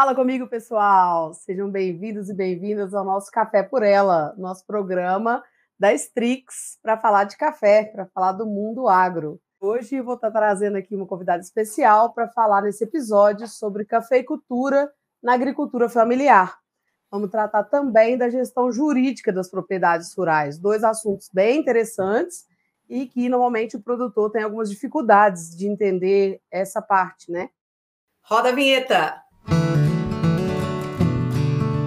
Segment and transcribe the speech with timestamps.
[0.00, 1.34] Fala comigo, pessoal!
[1.34, 5.44] Sejam bem-vindos e bem-vindas ao nosso Café por Ela, nosso programa
[5.78, 9.38] da Strix para falar de café, para falar do mundo agro.
[9.60, 14.90] Hoje vou estar trazendo aqui uma convidada especial para falar nesse episódio sobre cafeicultura
[15.22, 16.56] na agricultura familiar.
[17.10, 22.46] Vamos tratar também da gestão jurídica das propriedades rurais, dois assuntos bem interessantes
[22.88, 27.50] e que normalmente o produtor tem algumas dificuldades de entender essa parte, né?
[28.22, 29.28] Roda a vinheta!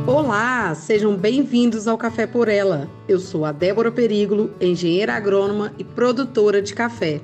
[0.06, 2.90] Olá, sejam bem-vindos ao Café por Ela.
[3.08, 7.22] Eu sou a Débora Perígolo, engenheira agrônoma e produtora de café.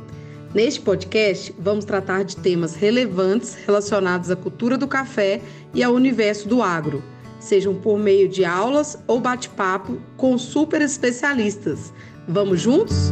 [0.56, 5.42] Neste podcast, vamos tratar de temas relevantes relacionados à cultura do café
[5.74, 7.04] e ao universo do agro,
[7.38, 11.94] sejam por meio de aulas ou bate-papo com super especialistas.
[12.26, 13.12] Vamos juntos?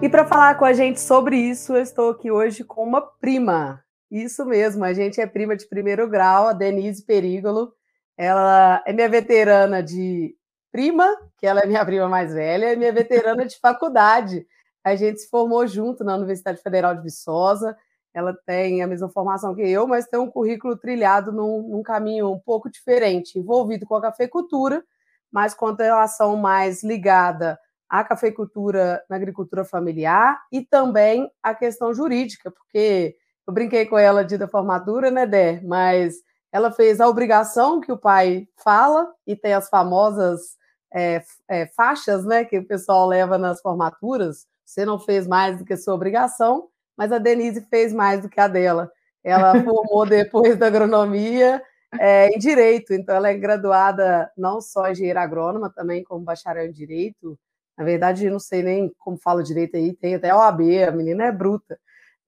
[0.00, 3.84] E para falar com a gente sobre isso, eu estou aqui hoje com uma prima,
[4.10, 7.72] isso mesmo, a gente é prima de primeiro grau, a Denise Perigolo.
[8.16, 10.34] Ela é minha veterana de
[10.72, 11.06] prima,
[11.36, 14.46] que ela é minha prima mais velha, e minha veterana de faculdade.
[14.82, 17.76] A gente se formou junto na Universidade Federal de Viçosa.
[18.14, 22.30] Ela tem a mesma formação que eu, mas tem um currículo trilhado num, num caminho
[22.32, 24.82] um pouco diferente, envolvido com a cafeicultura,
[25.30, 31.92] mas com a relação mais ligada à cafeicultura na agricultura familiar e também à questão
[31.92, 33.16] jurídica, porque
[33.48, 35.58] eu brinquei com ela dia da formatura, né, Dé?
[35.64, 36.16] Mas
[36.52, 40.58] ela fez a obrigação que o pai fala e tem as famosas
[40.92, 44.46] é, é, faixas, né, que o pessoal leva nas formaturas.
[44.66, 48.28] Você não fez mais do que a sua obrigação, mas a Denise fez mais do
[48.28, 48.92] que a dela.
[49.24, 51.62] Ela formou depois da agronomia
[51.98, 56.72] é, em direito, então ela é graduada não só engenheira agrônoma, também como bacharel em
[56.72, 57.38] direito.
[57.78, 61.32] Na verdade, não sei nem como fala direito aí, tem até OAB, a menina é
[61.32, 61.78] bruta.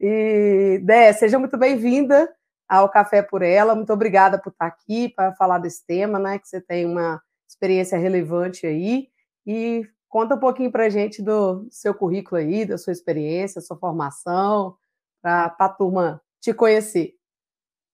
[0.02, 2.34] E, Dé, seja muito bem-vinda
[2.66, 3.74] ao Café por Ela.
[3.74, 6.38] Muito obrigada por estar aqui para falar desse tema, né?
[6.38, 9.08] Que você tem uma experiência relevante aí.
[9.46, 13.76] E conta um pouquinho para a gente do seu currículo aí, da sua experiência, sua
[13.76, 14.74] formação,
[15.20, 17.12] para a turma te conhecer.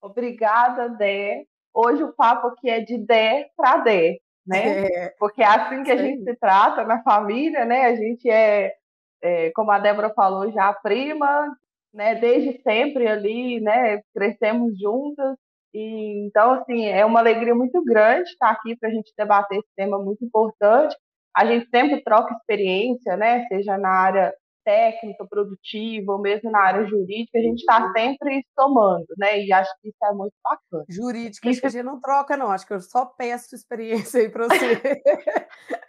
[0.00, 1.45] Obrigada, Dé.
[1.75, 4.87] Hoje o papo aqui é de Dé para Dé, né?
[4.87, 7.87] É, Porque é assim que a gente se trata na família, né?
[7.87, 8.77] A gente é,
[9.21, 11.53] é, como a Débora falou, já prima,
[11.97, 15.37] né, desde sempre ali, né, crescemos juntas.
[15.75, 19.69] E, então, assim, é uma alegria muito grande estar aqui para a gente debater esse
[19.75, 20.95] tema muito importante.
[21.34, 24.34] A gente sempre troca experiência, né, seja na área
[24.66, 29.41] técnica, produtiva, ou mesmo na área jurídica, a gente está sempre somando, né?
[29.41, 30.84] E acho que isso é muito bacana.
[30.91, 32.50] Jurídica, acho que a gente não troca, não.
[32.50, 35.00] Acho que eu só peço experiência aí para você.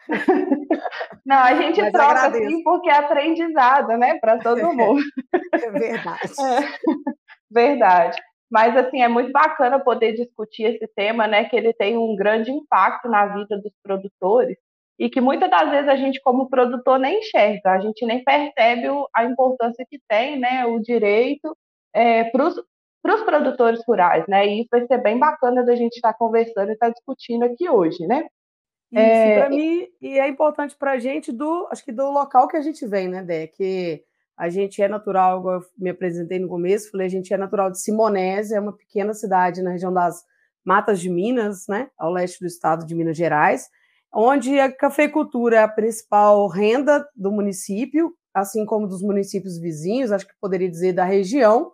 [1.26, 2.50] não, a gente Mas troca agradeço.
[2.52, 4.20] sim, porque é aprendizado, né?
[4.20, 5.02] Para todo mundo.
[5.54, 6.34] É verdade.
[6.40, 6.78] É.
[7.50, 8.22] Verdade.
[8.50, 11.46] Mas, assim, é muito bacana poder discutir esse tema, né?
[11.46, 14.56] Que ele tem um grande impacto na vida dos produtores
[14.98, 18.88] e que muitas das vezes a gente, como produtor, nem enxerga, a gente nem percebe
[19.16, 21.56] a importância que tem né, o direito
[21.94, 24.48] é, para os produtores rurais, né?
[24.48, 27.44] E isso vai ser bem bacana da gente estar tá conversando e estar tá discutindo
[27.44, 28.26] aqui hoje, né?
[28.92, 32.48] Isso, é, para mim, e é importante para a gente do, acho que do local
[32.48, 33.48] que a gente vem, né, Dé?
[33.48, 34.02] Que
[34.38, 37.82] a gente é natural, eu me apresentei no começo, falei, a gente é natural de
[37.82, 40.24] Simonésia, é uma pequena cidade na região das
[40.64, 43.68] Matas de Minas, né, ao leste do estado de Minas Gerais,
[44.14, 50.28] onde a cafeicultura é a principal renda do município, assim como dos municípios vizinhos, acho
[50.28, 51.72] que poderia dizer da região,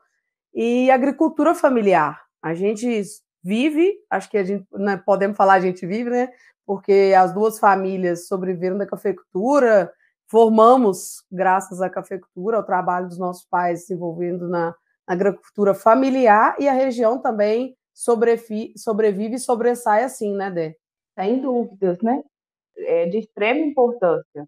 [0.53, 2.21] e agricultura familiar.
[2.41, 3.01] A gente
[3.43, 6.29] vive, acho que a gente né, podemos falar a gente vive, né?
[6.65, 9.91] Porque as duas famílias sobreviveram da cafeicultura,
[10.29, 14.73] formamos graças à cafeicultura, ao trabalho dos nossos pais se envolvendo na,
[15.07, 20.75] agricultura familiar e a região também sobrevive e sobressai assim, né, Dé?
[21.15, 22.23] Sem dúvidas, né?
[22.77, 24.45] é, de extrema importância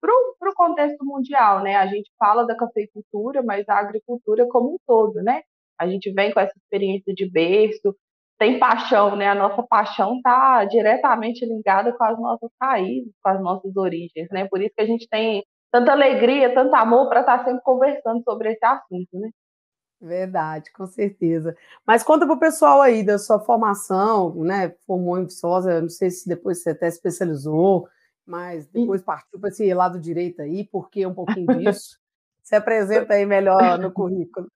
[0.00, 1.76] para o contexto mundial, né?
[1.76, 5.42] A gente fala da cafeicultura, mas a agricultura como um todo, né?
[5.78, 7.96] A gente vem com essa experiência de berço,
[8.38, 9.28] tem paixão, né?
[9.28, 14.46] A nossa paixão está diretamente ligada com as nossas raízes, com as nossas origens, né?
[14.48, 18.22] Por isso que a gente tem tanta alegria, tanto amor para estar tá sempre conversando
[18.22, 19.30] sobre esse assunto, né?
[20.00, 21.56] Verdade, com certeza.
[21.84, 24.74] Mas conta para o pessoal aí da sua formação, né?
[24.86, 27.88] Formou em Viçosa, não sei se depois você até especializou,
[28.24, 31.98] mas depois partiu para esse lado direito aí, por que um pouquinho disso?
[32.42, 34.46] Se apresenta aí melhor no currículo.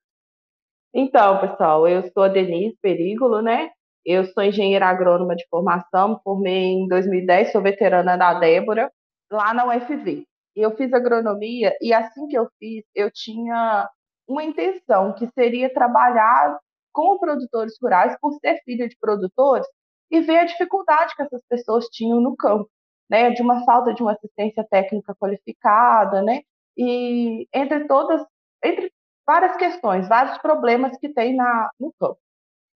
[0.95, 3.71] Então, pessoal, eu sou a Denise Perígolo, né?
[4.05, 8.93] Eu sou engenheira agrônoma de formação, formei em 2010, sou veterana da Débora,
[9.31, 10.25] lá na UFV.
[10.55, 13.89] Eu fiz agronomia e assim que eu fiz, eu tinha
[14.33, 16.59] uma intenção, que seria trabalhar
[16.93, 19.67] com produtores rurais por ser filha de produtores
[20.11, 22.69] e ver a dificuldade que essas pessoas tinham no campo,
[23.09, 26.41] né, de uma falta de uma assistência técnica qualificada, né,
[26.77, 28.23] e entre todas,
[28.65, 28.93] entre
[29.27, 32.19] várias questões, vários problemas que tem na, no campo.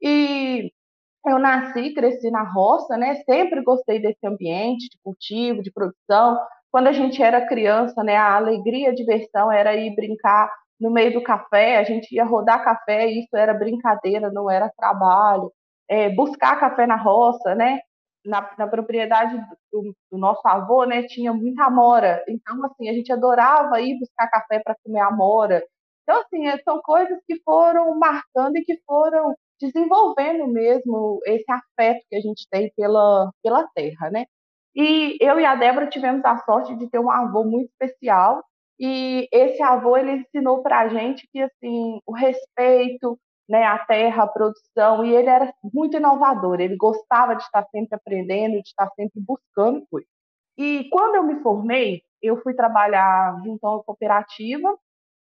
[0.01, 0.73] E
[1.27, 3.17] eu nasci, cresci na roça, né?
[3.25, 6.39] Sempre gostei desse ambiente de cultivo, de produção.
[6.71, 10.51] Quando a gente era criança, né, a alegria, a diversão era ir brincar
[10.81, 15.53] no meio do café, a gente ia rodar café, isso era brincadeira, não era trabalho.
[15.89, 17.81] É, buscar café na roça, né?
[18.25, 19.37] Na, na propriedade
[19.73, 22.25] do, do, nosso avô, né, tinha muita amora.
[22.29, 25.63] Então, assim, a gente adorava ir buscar café para comer amora.
[26.03, 32.05] Então, assim, é, são coisas que foram marcando e que foram desenvolvendo mesmo esse afeto
[32.11, 34.25] que a gente tem pela, pela terra, né?
[34.75, 38.45] E eu e a Débora tivemos a sorte de ter um avô muito especial,
[38.79, 43.19] e esse avô ele ensinou para a gente que assim o respeito,
[43.49, 46.61] né, à terra, à produção, e ele era muito inovador.
[46.61, 50.11] Ele gostava de estar sempre aprendendo, de estar sempre buscando coisas.
[50.59, 54.77] E quando eu me formei, eu fui trabalhar a uma cooperativa,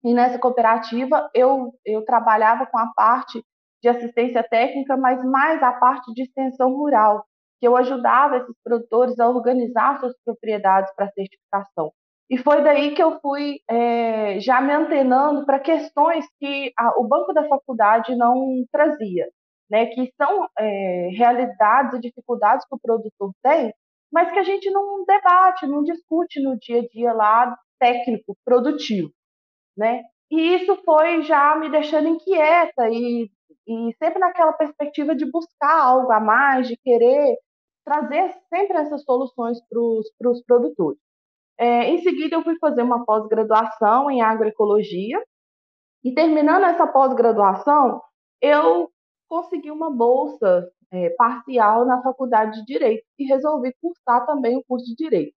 [0.03, 3.43] e nessa cooperativa eu, eu trabalhava com a parte
[3.81, 7.25] de assistência técnica, mas mais a parte de extensão rural,
[7.59, 11.91] que eu ajudava esses produtores a organizar suas propriedades para certificação.
[12.29, 17.07] E foi daí que eu fui é, já me antenando para questões que a, o
[17.07, 19.29] banco da faculdade não trazia,
[19.69, 23.73] né, que são é, realidades e dificuldades que o produtor tem,
[24.11, 29.11] mas que a gente não debate, não discute no dia a dia lá técnico, produtivo,
[29.77, 30.03] né?
[30.31, 33.29] E isso foi já me deixando inquieta e
[33.67, 37.37] e sempre naquela perspectiva de buscar algo a mais, de querer
[37.85, 40.99] trazer sempre essas soluções para os produtores.
[41.57, 45.21] É, em seguida, eu fui fazer uma pós-graduação em agroecologia,
[46.03, 48.01] e terminando essa pós-graduação,
[48.41, 48.89] eu
[49.27, 54.85] consegui uma bolsa é, parcial na faculdade de Direito e resolvi cursar também o curso
[54.85, 55.33] de Direito.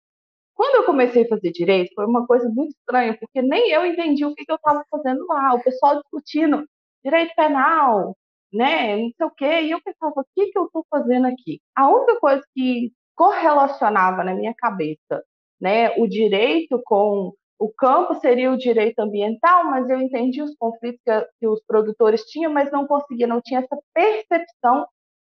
[0.55, 4.25] Quando eu comecei a fazer Direito, foi uma coisa muito estranha, porque nem eu entendi
[4.25, 6.67] o que, que eu estava fazendo lá, o pessoal discutindo
[7.03, 8.15] direito penal,
[8.53, 11.61] né, não sei o quê, e eu pensava, o que, que eu estou fazendo aqui?
[11.75, 15.25] A única coisa que correlacionava na minha cabeça,
[15.61, 21.01] né, o direito com o campo seria o direito ambiental, mas eu entendi os conflitos
[21.05, 24.87] que, que os produtores tinham, mas não conseguia, não tinha essa percepção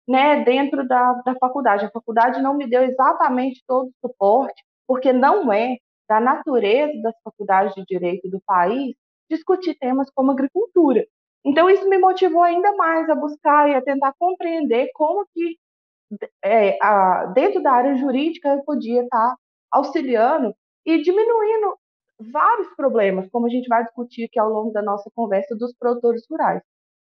[0.08, 1.86] né, dentro da, da faculdade.
[1.86, 5.78] A faculdade não me deu exatamente todo o suporte, porque não é
[6.08, 8.96] da natureza das faculdades de direito do país
[9.30, 11.06] discutir temas como agricultura.
[11.46, 15.58] Então, isso me motivou ainda mais a buscar e a tentar compreender como que,
[16.44, 19.36] é, a, dentro da área jurídica, eu podia estar
[19.72, 20.54] auxiliando
[20.86, 21.78] e diminuindo
[22.32, 26.24] vários problemas, como a gente vai discutir aqui ao longo da nossa conversa, dos produtores
[26.30, 26.62] rurais.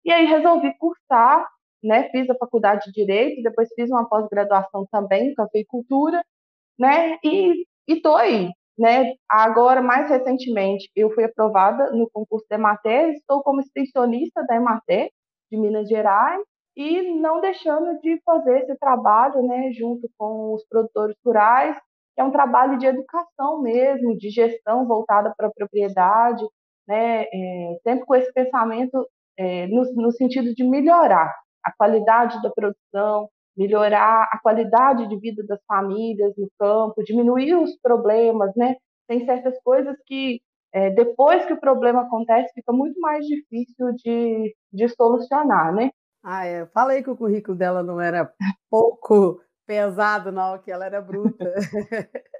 [0.06, 1.48] E aí resolvi cursar,
[1.84, 6.24] né, fiz a faculdade de Direito, depois fiz uma pós-graduação também em cafeicultura,
[6.80, 9.14] né, e estou aí, né?
[9.30, 15.10] Agora, mais recentemente, eu fui aprovada no concurso da Emater, estou como extensionista da Emater
[15.52, 16.42] de Minas Gerais
[16.76, 21.78] e não deixando de fazer esse trabalho, né, junto com os produtores rurais,
[22.18, 26.44] é um trabalho de educação mesmo, de gestão voltada para a propriedade,
[26.88, 29.08] né, é, sempre com esse pensamento
[29.38, 31.34] é, no, no sentido de melhorar
[31.64, 37.76] a qualidade da produção, melhorar a qualidade de vida das famílias no campo, diminuir os
[37.82, 38.76] problemas, né?
[39.08, 40.42] Tem certas coisas que
[40.74, 45.90] é, depois que o problema acontece fica muito mais difícil de, de solucionar, né?
[46.24, 46.66] Ah, é.
[46.68, 48.30] Falei que o currículo dela não era
[48.70, 51.54] pouco pesado, não, que ela era bruta.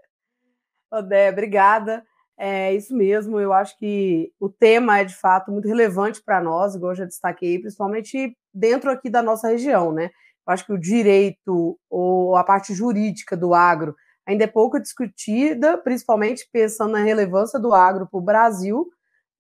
[0.92, 2.06] Odé, obrigada.
[2.38, 6.76] É isso mesmo, eu acho que o tema é de fato muito relevante para nós,
[6.76, 10.10] igual eu já destaquei, principalmente dentro aqui da nossa região, né?
[10.46, 13.96] Eu acho que o direito ou a parte jurídica do agro
[14.28, 18.90] ainda é pouco discutida, principalmente pensando na relevância do agro para o Brasil,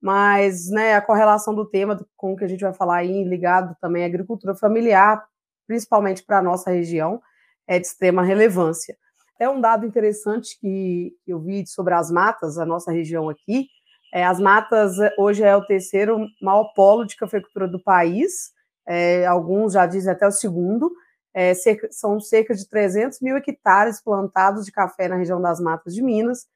[0.01, 3.75] mas né, a correlação do tema com o que a gente vai falar aí, ligado
[3.81, 5.25] também à agricultura familiar,
[5.67, 7.21] principalmente para a nossa região,
[7.67, 8.97] é de extrema relevância.
[9.39, 13.67] É um dado interessante que eu vi sobre as matas, a nossa região aqui.
[14.13, 18.53] É, as matas hoje é o terceiro maior polo de cafeicultura do país,
[18.87, 20.91] é, alguns já dizem até o segundo,
[21.33, 25.93] é, cerca, são cerca de 300 mil hectares plantados de café na região das matas
[25.93, 26.47] de Minas,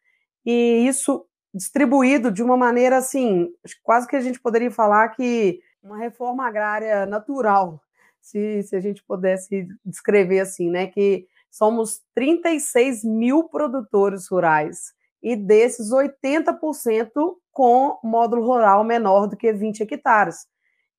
[0.45, 3.49] e isso distribuído de uma maneira assim,
[3.83, 7.81] quase que a gente poderia falar que uma reforma agrária natural,
[8.21, 15.35] se, se a gente pudesse descrever assim, né, que somos 36 mil produtores rurais, e
[15.35, 17.09] desses 80%
[17.51, 20.47] com módulo rural menor do que 20 hectares.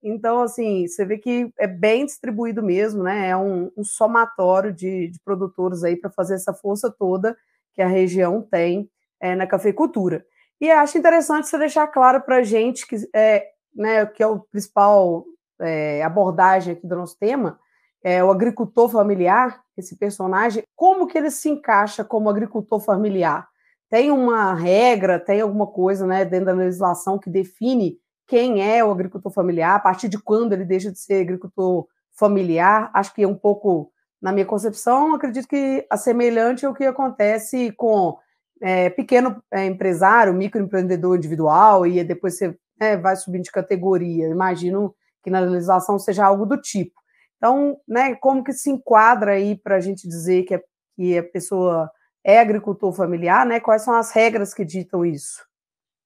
[0.03, 3.29] Então, assim, você vê que é bem distribuído mesmo, né?
[3.29, 7.37] É um, um somatório de, de, produtores aí para fazer essa força toda
[7.75, 10.25] que a região tem é, na cafeicultura.
[10.61, 14.41] E acho interessante você deixar claro para a gente que é, né, que é o
[14.41, 15.25] principal
[15.61, 17.59] é, abordagem aqui do nosso tema,
[18.03, 23.47] é o agricultor familiar, esse personagem, como que ele se encaixa como agricultor familiar?
[23.91, 28.91] Tem uma regra, tem alguma coisa né, dentro da legislação que define quem é o
[28.91, 31.87] agricultor familiar, a partir de quando ele deixa de ser agricultor
[32.17, 32.91] familiar.
[32.95, 33.91] Acho que é um pouco,
[34.23, 38.17] na minha concepção, acredito que a semelhante ao que acontece com
[38.63, 44.29] é, pequeno é, empresário, microempreendedor individual, e depois você é, vai subindo de categoria.
[44.29, 44.95] Imagino
[45.29, 46.99] legislação seja algo do tipo.
[47.37, 50.61] Então, né, como que se enquadra aí para a gente dizer que a,
[50.95, 51.91] que a pessoa
[52.25, 53.61] é agricultor familiar, né?
[53.61, 55.43] Quais são as regras que ditam isso?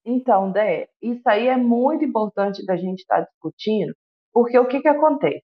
[0.04, 3.94] Então, Dé, isso aí é muito importante da gente estar tá discutindo,
[4.32, 5.42] porque o que, que acontece?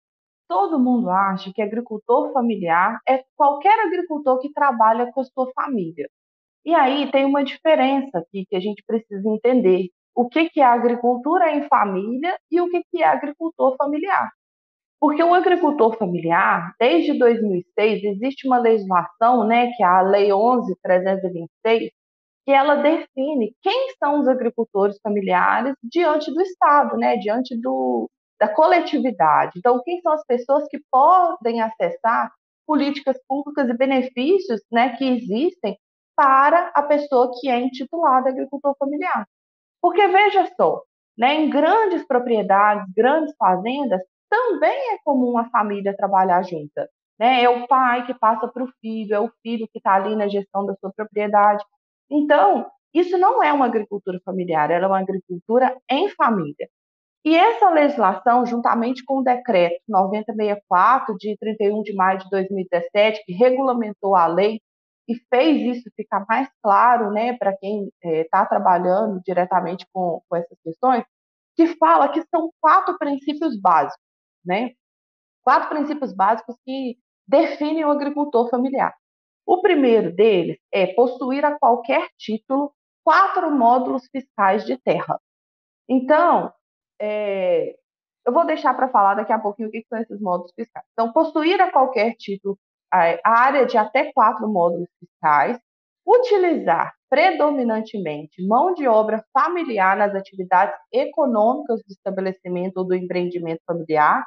[0.48, 6.08] Todo mundo acha que agricultor familiar é qualquer agricultor que trabalha com a sua família.
[6.66, 9.90] E aí tem uma diferença aqui que a gente precisa entender.
[10.18, 14.32] O que, que é agricultura em família e o que, que é agricultor familiar.
[15.00, 21.92] Porque o agricultor familiar, desde 2006, existe uma legislação, né, que é a Lei 11.326,
[22.44, 28.10] que ela define quem são os agricultores familiares diante do Estado, né, diante do,
[28.40, 29.60] da coletividade.
[29.60, 32.32] Então, quem são as pessoas que podem acessar
[32.66, 35.78] políticas públicas e benefícios né, que existem
[36.16, 39.28] para a pessoa que é intitulada agricultor familiar.
[39.82, 40.82] Porque veja só,
[41.18, 46.90] né, em grandes propriedades, grandes fazendas, também é comum a família trabalhar junta.
[47.20, 47.44] Né?
[47.44, 50.28] É o pai que passa para o filho, é o filho que está ali na
[50.28, 51.64] gestão da sua propriedade.
[52.10, 56.70] Então, isso não é uma agricultura familiar, ela é uma agricultura em família.
[57.26, 63.34] E essa legislação, juntamente com o decreto 9064, de 31 de maio de 2017, que
[63.34, 64.62] regulamentou a lei
[65.08, 70.22] e fez isso ficar mais claro né, para quem está eh, é, trabalhando diretamente com,
[70.28, 71.04] com essas questões,
[71.56, 74.04] que fala que são quatro princípios básicos,
[74.46, 74.74] né?
[75.44, 76.98] Quatro princípios básicos que
[77.28, 78.94] definem o agricultor familiar.
[79.46, 82.74] O primeiro deles é possuir a qualquer título
[83.04, 85.20] quatro módulos fiscais de terra.
[85.88, 86.54] Então,
[87.00, 87.78] é,
[88.26, 90.86] eu vou deixar para falar daqui a pouquinho o que são esses módulos fiscais.
[90.92, 92.60] Então, possuir a qualquer título
[92.92, 95.60] a área de até quatro módulos fiscais,
[96.06, 104.26] utilizar predominantemente mão de obra familiar nas atividades econômicas do estabelecimento ou do empreendimento familiar,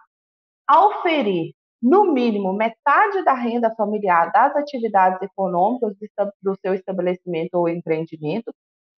[0.66, 1.52] auferir
[1.82, 5.94] no mínimo metade da renda familiar das atividades econômicas
[6.42, 8.52] do seu estabelecimento ou empreendimento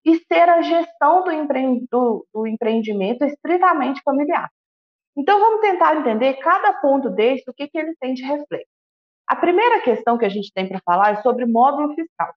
[0.05, 1.87] e ser a gestão do, empre...
[1.89, 4.49] do, do empreendimento estritamente familiar.
[5.15, 8.72] Então, vamos tentar entender cada ponto desse, o que, que ele tem de reflexo.
[9.27, 12.33] A primeira questão que a gente tem para falar é sobre módulo fiscal.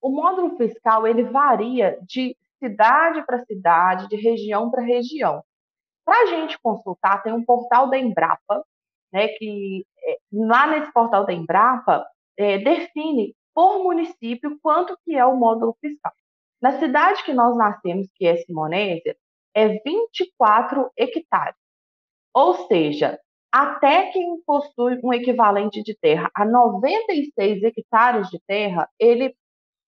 [0.00, 5.42] O módulo fiscal ele varia de cidade para cidade, de região para região.
[6.04, 8.64] Para a gente consultar, tem um portal da Embrapa,
[9.12, 15.24] né, que é, lá nesse portal da Embrapa é, define por município quanto que é
[15.26, 16.12] o módulo fiscal.
[16.62, 19.16] Na cidade que nós nascemos, que é Simonésia,
[19.54, 21.56] é 24 hectares.
[22.32, 23.18] Ou seja,
[23.52, 29.34] até quem possui um equivalente de terra a 96 hectares de terra, ele,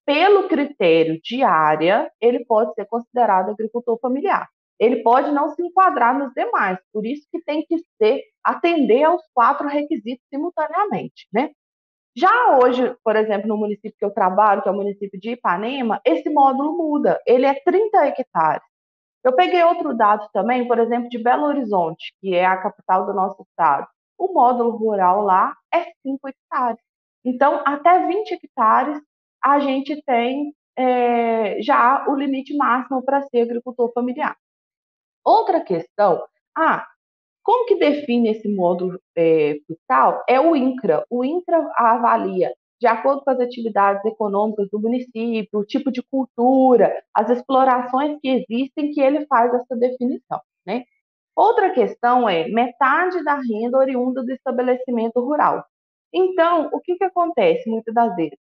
[0.07, 4.49] pelo critério de área, ele pode ser considerado agricultor familiar
[4.81, 6.79] ele pode não se enquadrar nos demais.
[6.91, 11.51] Por isso que tem que ser atender aos quatro requisitos simultaneamente, né?
[12.17, 16.01] Já hoje, por exemplo, no município que eu trabalho, que é o município de Ipanema,
[16.05, 17.21] esse módulo muda.
[17.27, 18.65] Ele é 30 hectares.
[19.23, 23.13] Eu peguei outro dado também, por exemplo, de Belo Horizonte, que é a capital do
[23.13, 23.87] nosso estado.
[24.19, 26.81] O módulo rural lá é 5 hectares.
[27.25, 29.01] Então, até 20 hectares
[29.43, 34.37] a gente tem é, já o limite máximo para ser agricultor familiar.
[35.25, 36.25] Outra questão,
[36.57, 36.87] ah,
[37.43, 40.23] como que define esse módulo é, fiscal?
[40.29, 41.05] É o INCRA.
[41.11, 47.03] O INCRA avalia, de acordo com as atividades econômicas do município, o tipo de cultura,
[47.15, 50.41] as explorações que existem, que ele faz essa definição.
[50.67, 50.85] Né?
[51.37, 55.65] Outra questão é metade da renda oriunda do estabelecimento rural.
[56.13, 58.39] Então, o que, que acontece muitas das vezes?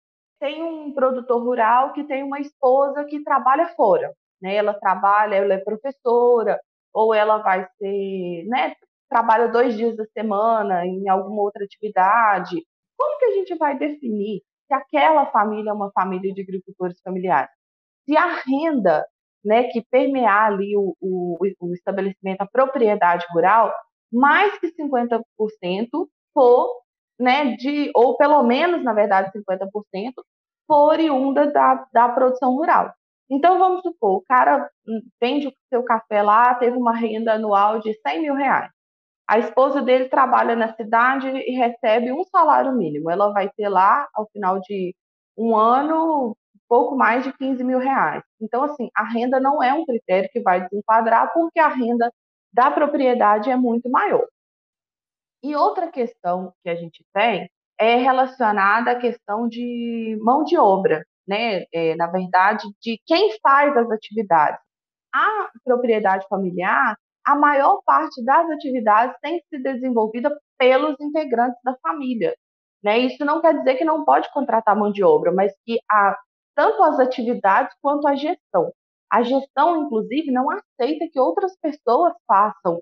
[0.40, 4.12] Tem um produtor rural que tem uma esposa que trabalha fora
[4.42, 4.56] né?
[4.56, 6.60] Ela trabalha, ela é professora,
[6.92, 8.74] ou ela vai ser, né?
[9.08, 12.64] Trabalha dois dias da semana em alguma outra atividade.
[13.02, 17.50] Como que a gente vai definir se aquela família é uma família de agricultores familiares?
[18.04, 19.04] Se a renda,
[19.44, 23.74] né, que permear ali o, o, o estabelecimento, a propriedade rural,
[24.12, 25.20] mais que 50%
[26.32, 26.68] for,
[27.18, 30.12] né, de, ou pelo menos, na verdade, 50%
[30.64, 32.92] for oriunda da, da produção rural.
[33.28, 34.70] Então, vamos supor, o cara
[35.20, 38.70] vende o seu café lá, teve uma renda anual de 100 mil reais.
[39.28, 43.10] A esposa dele trabalha na cidade e recebe um salário mínimo.
[43.10, 44.94] Ela vai ter lá, ao final de
[45.36, 46.36] um ano,
[46.68, 48.22] pouco mais de 15 mil reais.
[48.40, 52.10] Então, assim, a renda não é um critério que vai desenquadrar, porque a renda
[52.52, 54.26] da propriedade é muito maior.
[55.42, 61.04] E outra questão que a gente tem é relacionada à questão de mão de obra,
[61.26, 61.64] né?
[61.72, 64.60] É, na verdade, de quem faz as atividades.
[65.14, 71.76] A propriedade familiar, a maior parte das atividades tem que ser desenvolvida pelos integrantes da
[71.82, 72.34] família.
[72.82, 72.98] Né?
[72.98, 76.16] Isso não quer dizer que não pode contratar mão de obra, mas que a,
[76.54, 78.72] tanto as atividades quanto a gestão.
[79.10, 82.80] A gestão, inclusive, não aceita que outras pessoas façam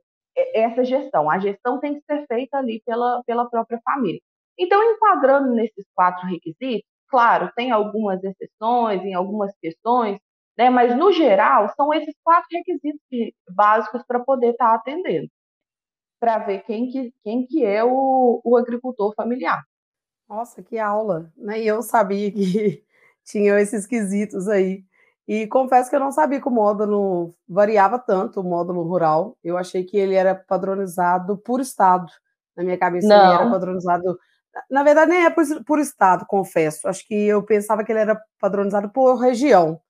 [0.54, 1.28] essa gestão.
[1.30, 4.20] A gestão tem que ser feita ali pela, pela própria família.
[4.58, 10.18] Então, enquadrando nesses quatro requisitos, claro, tem algumas exceções em algumas questões,
[10.60, 13.00] né, mas no geral são esses quatro requisitos
[13.48, 15.26] básicos para poder estar tá atendendo,
[16.20, 19.62] para ver quem que, quem que é o, o agricultor familiar.
[20.28, 21.32] Nossa, que aula!
[21.34, 22.84] Nem eu sabia que
[23.24, 24.84] tinham esses quesitos aí.
[25.26, 29.38] E confesso que eu não sabia que o módulo variava tanto, o módulo rural.
[29.42, 32.12] Eu achei que ele era padronizado por estado.
[32.54, 33.16] Na minha cabeça, não.
[33.16, 34.18] ele era padronizado
[34.68, 36.88] na verdade, nem é por, por, estado, confesso.
[36.88, 39.80] Acho que eu pensava que ele era padronizado por região.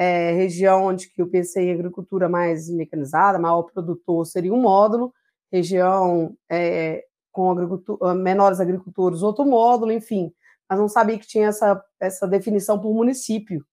[0.00, 5.12] É, região onde que eu pensei em agricultura mais mecanizada, maior produtor seria um módulo,
[5.50, 10.32] região é, com agricultura, menores agricultores, outro módulo, enfim.
[10.70, 13.64] Mas não sabia que tinha essa, essa definição por município.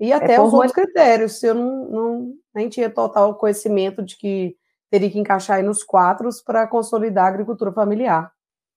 [0.00, 1.42] E é até é os outros critérios.
[1.42, 4.56] Eu não, não, nem tinha total conhecimento de que
[4.90, 8.32] teria que encaixar aí nos quatro para consolidar a agricultura familiar.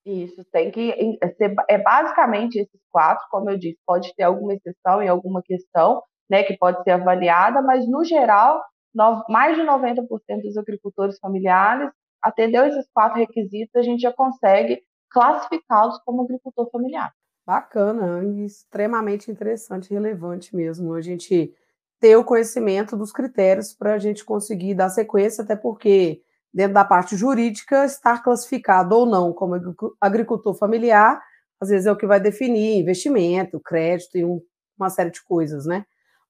[0.05, 4.53] Isso, tem que é ser é basicamente esses quatro, como eu disse, pode ter alguma
[4.53, 9.63] exceção em alguma questão, né, que pode ser avaliada, mas no geral, no, mais de
[9.63, 11.89] 90% dos agricultores familiares
[12.21, 17.13] atendeu esses quatro requisitos, a gente já consegue classificá-los como agricultor familiar.
[17.45, 21.53] Bacana, extremamente interessante relevante mesmo a gente
[21.99, 26.21] ter o conhecimento dos critérios para a gente conseguir dar sequência, até porque
[26.53, 29.55] dentro da parte jurídica, estar classificado ou não como
[29.99, 31.21] agricultor familiar,
[31.59, 34.41] às vezes é o que vai definir investimento, crédito e um,
[34.77, 35.85] uma série de coisas, né?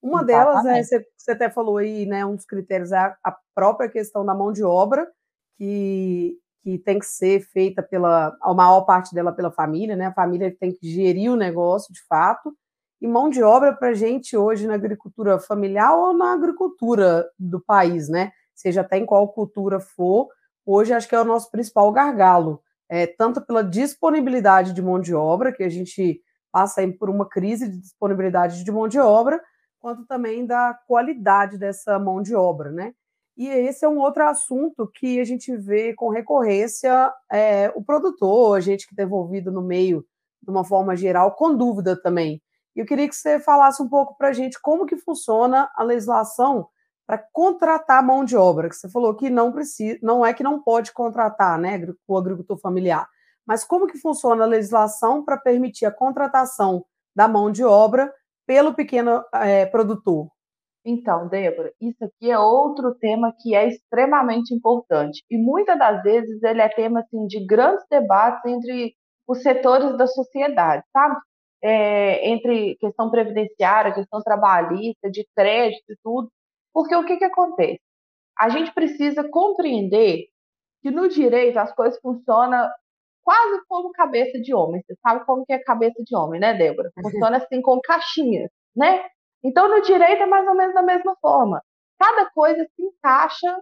[0.06, 0.63] Uma Exatamente.
[0.63, 3.89] delas é, você, você, até falou aí, né, um dos critérios é a, a, própria
[3.89, 5.08] questão da mão de obra,
[5.58, 10.08] que, que tem que ser feita pela, a maior parte dela pela família, né?
[10.08, 12.54] A família tem que gerir o negócio de fato.
[13.02, 18.08] E mão de obra para gente hoje na agricultura familiar ou na agricultura do país,
[18.08, 18.32] né?
[18.56, 20.30] seja até em qual cultura for,
[20.65, 25.13] hoje acho que é o nosso principal gargalo, é, tanto pela disponibilidade de mão de
[25.13, 29.41] obra, que a gente passa aí por uma crise de disponibilidade de mão de obra,
[29.86, 32.95] quanto também da qualidade dessa mão de obra, né?
[33.38, 38.58] E esse é um outro assunto que a gente vê com recorrência é, o produtor,
[38.58, 40.04] a gente que está envolvido no meio
[40.41, 42.41] de uma forma geral, com dúvida também.
[42.76, 46.67] Eu queria que você falasse um pouco para a gente como que funciona a legislação
[47.06, 50.60] para contratar mão de obra, que você falou que não precisa, não é que não
[50.60, 53.08] pode contratar, né, o agricultor familiar,
[53.45, 56.84] mas como que funciona a legislação para permitir a contratação
[57.15, 58.12] da mão de obra
[58.45, 60.29] pelo pequeno é, produtor?
[60.86, 66.43] Então, Débora, isso aqui é outro tema que é extremamente importante e muitas das vezes
[66.43, 68.95] ele é tema assim de grandes debates entre
[69.27, 71.15] os setores da sociedade, sabe?
[71.63, 76.29] É, entre questão previdenciária, questão trabalhista, de crédito e tudo.
[76.71, 77.79] Porque o que, que acontece?
[78.38, 80.25] A gente precisa compreender
[80.84, 82.69] que no direito as coisas funcionam
[83.26, 84.82] quase como cabeça de homem.
[84.86, 86.92] Você sabe como que é cabeça de homem, né, Débora?
[87.02, 89.04] Funciona assim com caixinhas, né?
[89.44, 91.62] Então no direito é mais ou menos da mesma forma.
[92.00, 93.60] Cada coisa se encaixa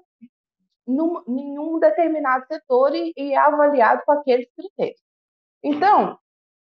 [0.85, 5.01] num, em um determinado setor e, e é avaliado com aqueles critérios.
[5.63, 6.17] Então,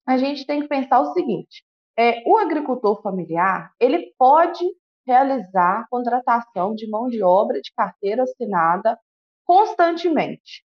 [0.07, 1.65] a gente tem que pensar o seguinte:
[1.99, 4.65] é, o agricultor familiar ele pode
[5.07, 8.99] realizar contratação de mão de obra de carteira assinada
[9.45, 10.63] constantemente.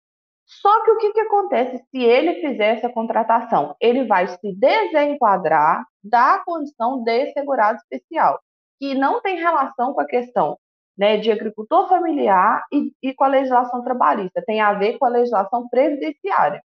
[0.49, 3.77] Só que o que, que acontece se ele fizer essa contratação?
[3.79, 8.41] Ele vai se desenquadrar da condição de segurado especial,
[8.79, 10.57] que não tem relação com a questão
[10.97, 15.11] né, de agricultor familiar e, e com a legislação trabalhista, tem a ver com a
[15.11, 16.63] legislação previdenciária.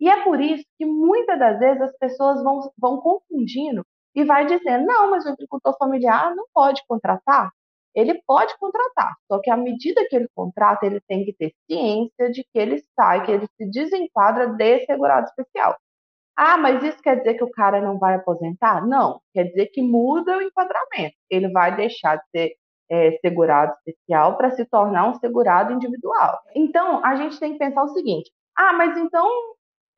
[0.00, 4.46] E é por isso que muitas das vezes as pessoas vão, vão confundindo e vai
[4.46, 7.50] dizer: não, mas o agricultor familiar não pode contratar,
[7.96, 12.30] ele pode contratar, só que à medida que ele contrata, ele tem que ter ciência
[12.30, 15.74] de que ele sai, que ele se desenquadra de segurado especial.
[16.36, 18.86] Ah, mas isso quer dizer que o cara não vai aposentar?
[18.86, 21.16] Não, quer dizer que muda o enquadramento.
[21.30, 22.56] Ele vai deixar de ser
[22.90, 26.38] é, segurado especial para se tornar um segurado individual.
[26.54, 29.26] Então, a gente tem que pensar o seguinte: ah, mas então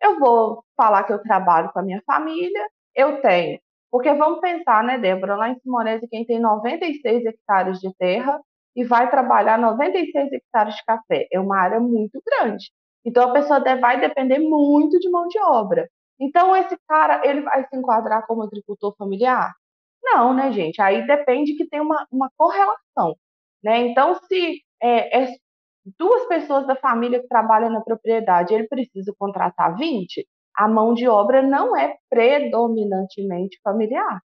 [0.03, 3.59] eu vou falar que eu trabalho com a minha família, eu tenho.
[3.91, 8.41] Porque vamos pensar, né, Débora, lá em Simonese, quem tem 96 hectares de terra
[8.77, 12.71] e vai trabalhar 96 hectares de café, é uma área muito grande.
[13.05, 15.89] Então, a pessoa vai depender muito de mão de obra.
[16.21, 19.55] Então, esse cara, ele vai se enquadrar como agricultor familiar?
[20.03, 20.81] Não, né, gente?
[20.81, 23.17] Aí depende que tem uma, uma correlação.
[23.63, 23.79] Né?
[23.87, 25.35] Então, se é, é
[25.99, 31.09] duas pessoas da família que trabalham na propriedade, ele precisa contratar 20, a mão de
[31.09, 34.21] obra não é predominantemente familiar.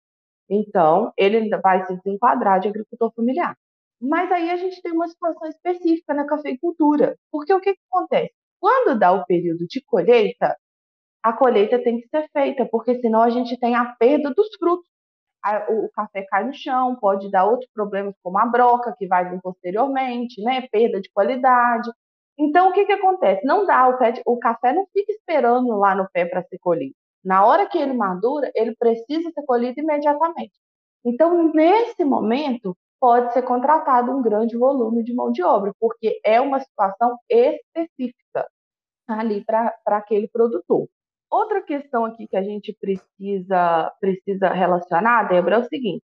[0.50, 3.56] Então, ele vai se desenquadrar de agricultor familiar.
[4.02, 7.18] Mas aí a gente tem uma situação específica na cafeicultura.
[7.32, 8.34] Porque o que, que acontece?
[8.60, 10.58] Quando dá o período de colheita,
[11.24, 14.88] a colheita tem que ser feita, porque senão a gente tem a perda dos frutos
[15.70, 19.42] o café cai no chão, pode dar outros problemas como a broca, que vai vir
[19.42, 20.68] posteriormente, né?
[20.72, 21.90] Perda de qualidade.
[22.38, 23.46] Então, o que, que acontece?
[23.46, 26.96] Não dá, o, o café não fica esperando lá no pé para ser colhido.
[27.24, 30.54] Na hora que ele madura, ele precisa ser colhido imediatamente.
[31.06, 36.40] Então, nesse momento, pode ser contratado um grande volume de mão de obra, porque é
[36.40, 38.48] uma situação específica
[39.08, 40.88] ali para aquele produtor.
[41.30, 46.04] Outra questão aqui que a gente precisa, precisa relacionar, Débora, é o seguinte: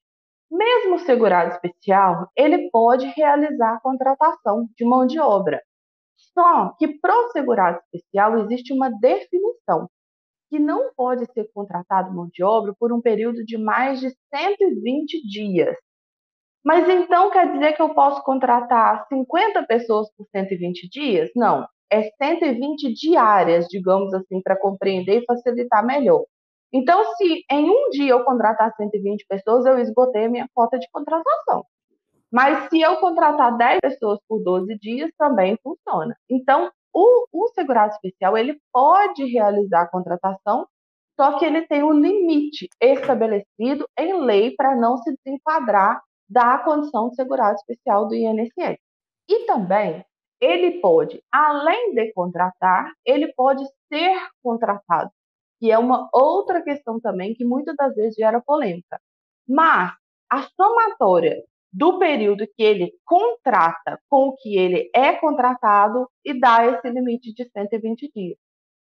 [0.51, 5.61] mesmo o segurado especial, ele pode realizar a contratação de mão de obra.
[6.17, 9.89] Só que para o segurado especial existe uma definição
[10.49, 15.29] que não pode ser contratado mão de obra por um período de mais de 120
[15.29, 15.77] dias.
[16.65, 21.31] Mas então quer dizer que eu posso contratar 50 pessoas por 120 dias?
[21.35, 26.25] Não é 120 diárias, digamos assim, para compreender e facilitar melhor.
[26.73, 30.89] Então, se em um dia eu contratar 120 pessoas, eu esgotei a minha cota de
[30.91, 31.65] contratação.
[32.37, 36.15] Mas se eu contratar 10 pessoas por 12 dias, também funciona.
[36.29, 40.69] Então, o, o segurado especial, ele pode realizar a contratação,
[41.19, 47.09] só que ele tem um limite estabelecido em lei para não se desenquadrar da condição
[47.09, 48.77] de segurado especial do INSS.
[49.31, 50.05] E também
[50.39, 55.11] ele pode, além de contratar, ele pode ser contratado,
[55.59, 59.01] que é uma outra questão também que muitas das vezes gera polêmica.
[59.49, 59.95] Mas
[60.31, 61.43] a somatória
[61.77, 67.35] do período que ele contrata com o que ele é contratado e dá esse limite
[67.35, 68.39] de 120 dias.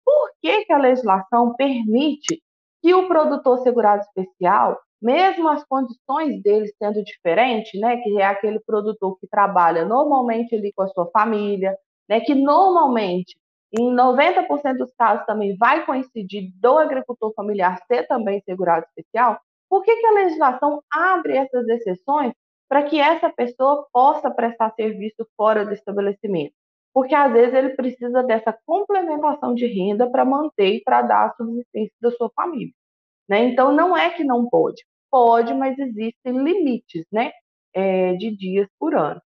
[0.06, 2.42] Por que, que a legislação permite
[2.82, 8.60] que o produtor segurado especial mesmo as condições dele sendo diferentes, né, que é aquele
[8.60, 11.78] produtor que trabalha normalmente ali com a sua família,
[12.10, 13.38] né, que normalmente,
[13.78, 19.84] em 90% dos casos também vai coincidir do agricultor familiar ser também segurado especial, por
[19.84, 22.34] que, que a legislação abre essas exceções
[22.70, 26.54] para que essa pessoa possa prestar serviço fora do estabelecimento?
[26.94, 31.34] Porque às vezes ele precisa dessa complementação de renda para manter e para dar a
[31.36, 32.74] subsistência da sua família.
[33.30, 33.46] Né?
[33.46, 34.84] Então, não é que não pode.
[35.10, 37.32] Pode, mas existem limites né,
[37.74, 39.22] é, de dias por ano.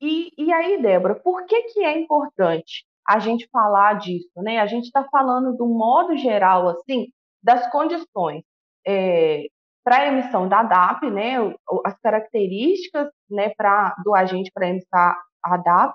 [0.00, 4.30] E, e aí, Débora, por que, que é importante a gente falar disso?
[4.36, 4.58] Né?
[4.58, 7.08] A gente está falando do modo geral, assim,
[7.42, 8.44] das condições
[8.86, 9.46] é,
[9.84, 11.36] para a emissão da DAP, né,
[11.84, 15.94] as características né, pra, do agente para emitir a DAP,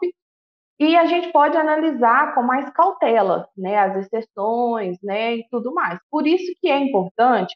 [0.79, 5.99] e a gente pode analisar com mais cautela, né, as exceções, né, e tudo mais.
[6.11, 7.55] Por isso que é importante,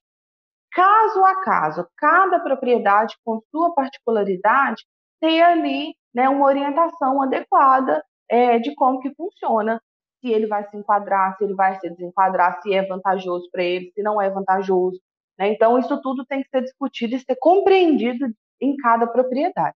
[0.71, 4.83] caso a caso, cada propriedade com sua particularidade,
[5.19, 9.81] ter ali, né, uma orientação adequada é, de como que funciona,
[10.21, 13.91] se ele vai se enquadrar, se ele vai se desenquadrar, se é vantajoso para ele,
[13.93, 14.99] se não é vantajoso.
[15.39, 15.53] Né?
[15.53, 18.27] Então, isso tudo tem que ser discutido e ser compreendido
[18.61, 19.75] em cada propriedade.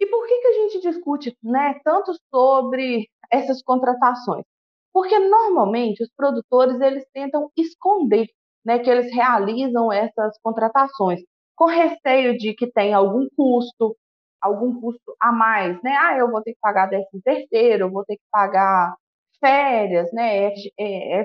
[0.00, 4.44] E por que, que a gente discute né, tanto sobre essas contratações?
[4.92, 8.26] Porque normalmente os produtores eles tentam esconder
[8.64, 11.20] né, que eles realizam essas contratações
[11.54, 13.96] com receio de que tem algum custo,
[14.40, 15.94] algum custo a mais, né?
[15.96, 18.94] Ah, eu vou ter que pagar décimo terceiro, eu vou ter que pagar
[19.42, 20.50] férias, né,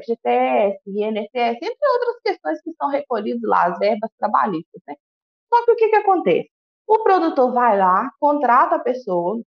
[0.02, 4.96] FGTS, INSS, entre outras questões que são recolhidas lá, as verbas trabalhistas, né?
[5.54, 6.50] Só que o que, que acontece?
[6.88, 9.42] O produtor vai lá, contrata a pessoa,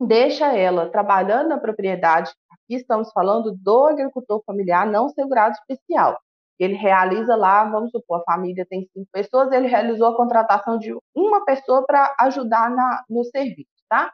[0.00, 2.30] deixa ela trabalhando na propriedade.
[2.50, 6.18] Aqui estamos falando do agricultor familiar não segurado especial.
[6.58, 10.96] ele realiza lá, vamos supor, a família tem cinco pessoas, ele realizou a contratação de
[11.14, 14.10] uma pessoa para ajudar na, no serviço, tá?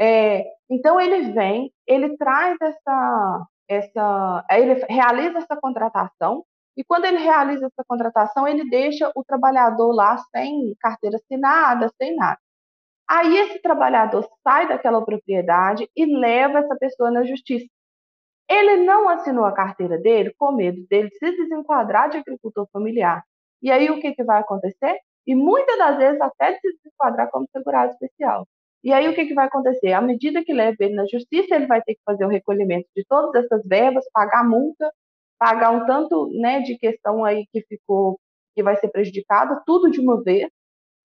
[0.00, 6.44] É, então ele vem, ele traz essa, essa, ele realiza essa contratação
[6.76, 12.16] e quando ele realiza essa contratação, ele deixa o trabalhador lá sem carteira assinada, sem
[12.16, 12.38] nada.
[13.08, 17.66] Aí esse trabalhador sai daquela propriedade e leva essa pessoa na justiça.
[18.48, 23.22] Ele não assinou a carteira dele com medo dele se desenquadrar de agricultor familiar.
[23.62, 24.98] E aí o que, que vai acontecer?
[25.26, 28.46] E muitas das vezes até se desenquadrar como segurado especial.
[28.82, 29.92] E aí o que, que vai acontecer?
[29.92, 33.04] À medida que leva ele na justiça, ele vai ter que fazer o recolhimento de
[33.08, 34.90] todas essas verbas, pagar multa,
[35.38, 38.18] pagar um tanto né, de questão aí que ficou,
[38.54, 40.48] que vai ser prejudicada, tudo de uma vez,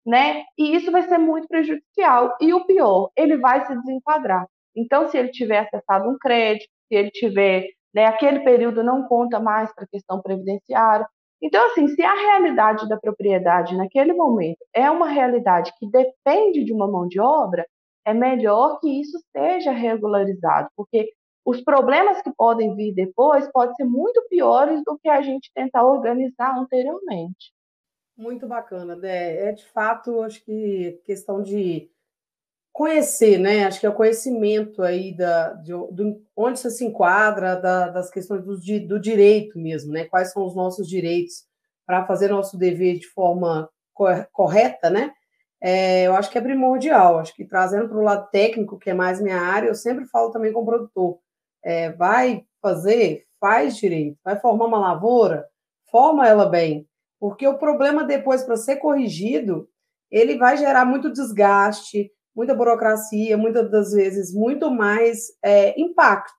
[0.06, 0.44] né?
[0.58, 2.36] E isso vai ser muito prejudicial.
[2.40, 4.46] E o pior, ele vai se desenquadrar.
[4.76, 9.40] Então, se ele tiver acessado um crédito, se ele tiver, né, aquele período não conta
[9.40, 11.06] mais para a questão previdenciária.
[11.42, 16.72] Então, assim, se a realidade da propriedade naquele momento é uma realidade que depende de
[16.72, 17.66] uma mão de obra,
[18.04, 21.12] é melhor que isso seja regularizado, porque
[21.44, 25.84] os problemas que podem vir depois podem ser muito piores do que a gente tentar
[25.84, 27.52] organizar anteriormente.
[28.16, 29.48] Muito bacana, Dé.
[29.48, 31.90] É de fato, acho que questão de
[32.80, 33.66] conhecer, né?
[33.66, 38.10] Acho que é o conhecimento aí da, de, de onde você se enquadra, da, das
[38.10, 38.56] questões do,
[38.88, 40.06] do direito mesmo, né?
[40.06, 41.44] Quais são os nossos direitos
[41.86, 43.68] para fazer nosso dever de forma
[44.32, 45.12] correta, né?
[45.62, 47.18] É, eu acho que é primordial.
[47.18, 50.30] Acho que trazendo para o lado técnico, que é mais minha área, eu sempre falo
[50.30, 51.18] também com o produtor.
[51.62, 54.16] É, vai fazer, faz direito.
[54.24, 55.46] Vai formar uma lavoura,
[55.90, 56.88] forma ela bem.
[57.18, 59.68] Porque o problema depois, para ser corrigido,
[60.10, 62.10] ele vai gerar muito desgaste,
[62.40, 66.32] muita burocracia, muitas das vezes muito mais é, impacto,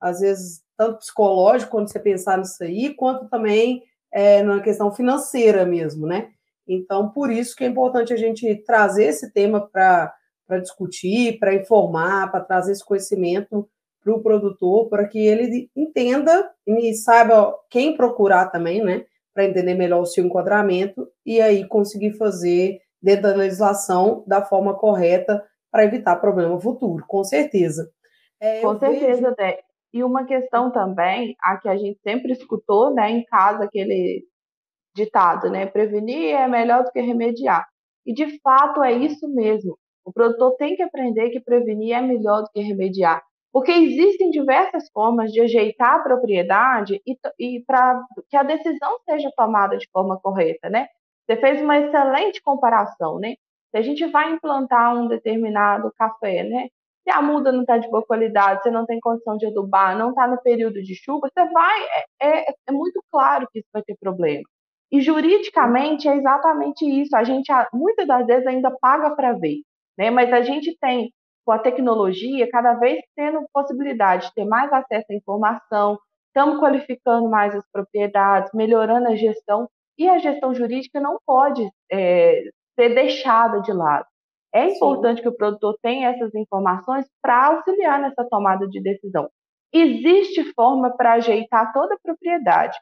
[0.00, 5.64] às vezes tanto psicológico quando você pensar nisso aí, quanto também é, na questão financeira
[5.64, 6.30] mesmo, né?
[6.66, 10.12] Então, por isso que é importante a gente trazer esse tema para
[10.60, 13.68] discutir, para informar, para trazer esse conhecimento
[14.02, 19.04] para o produtor, para que ele entenda e saiba quem procurar também, né?
[19.32, 24.74] Para entender melhor o seu enquadramento e aí conseguir fazer dentro da legislação da forma
[24.74, 27.90] correta para evitar problema futuro, com certeza.
[28.40, 29.36] É, com certeza, vejo...
[29.36, 29.60] Dé.
[29.92, 34.24] E uma questão também, a que a gente sempre escutou, né, em casa, aquele
[34.96, 37.66] ditado, né, prevenir é melhor do que remediar.
[38.06, 39.76] E de fato é isso mesmo.
[40.04, 43.22] O produtor tem que aprender que prevenir é melhor do que remediar.
[43.52, 49.30] Porque existem diversas formas de ajeitar a propriedade e, e para que a decisão seja
[49.36, 50.88] tomada de forma correta, né?
[51.26, 53.34] Você fez uma excelente comparação, né?
[53.70, 56.68] Se a gente vai implantar um determinado café, né?
[57.02, 60.10] Se a muda não está de boa qualidade, você não tem condição de adubar, não
[60.10, 61.82] está no período de chuva, você vai.
[62.20, 64.42] É, é, é, muito claro que isso vai ter problema.
[64.92, 67.16] E juridicamente é exatamente isso.
[67.16, 69.58] A gente muitas das vezes ainda paga para ver,
[69.98, 70.10] né?
[70.10, 71.12] Mas a gente tem
[71.44, 77.28] com a tecnologia cada vez tendo possibilidade de ter mais acesso à informação, estamos qualificando
[77.28, 82.42] mais as propriedades, melhorando a gestão e a gestão jurídica não pode é,
[82.78, 84.06] ser deixada de lado.
[84.54, 85.22] É importante Sim.
[85.22, 89.28] que o produtor tenha essas informações para auxiliar nessa tomada de decisão.
[89.72, 92.78] Existe forma para ajeitar toda a propriedade.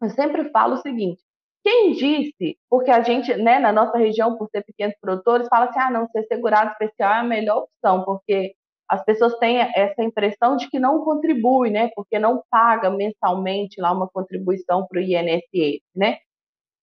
[0.00, 1.20] Eu sempre falo o seguinte:
[1.64, 5.80] quem disse, porque a gente, né, na nossa região, por ser pequenos produtores, fala assim:
[5.80, 8.54] ah, não, ser segurado especial é a melhor opção, porque
[8.88, 13.92] as pessoas têm essa impressão de que não contribui, né, porque não paga mensalmente lá
[13.92, 16.18] uma contribuição para o INSS, né?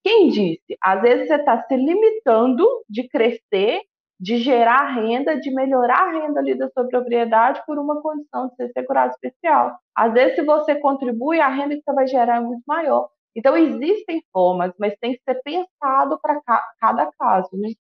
[0.08, 0.78] Quem disse?
[0.82, 3.82] Às vezes você está se limitando de crescer,
[4.18, 8.56] de gerar renda, de melhorar a renda ali da sua propriedade por uma condição de
[8.56, 9.78] ser segurado especial.
[9.94, 13.10] Às vezes, se você contribui, a renda que você vai gerar é muito maior.
[13.36, 16.42] Então, existem formas, mas tem que ser pensado para
[16.80, 17.74] cada caso, né?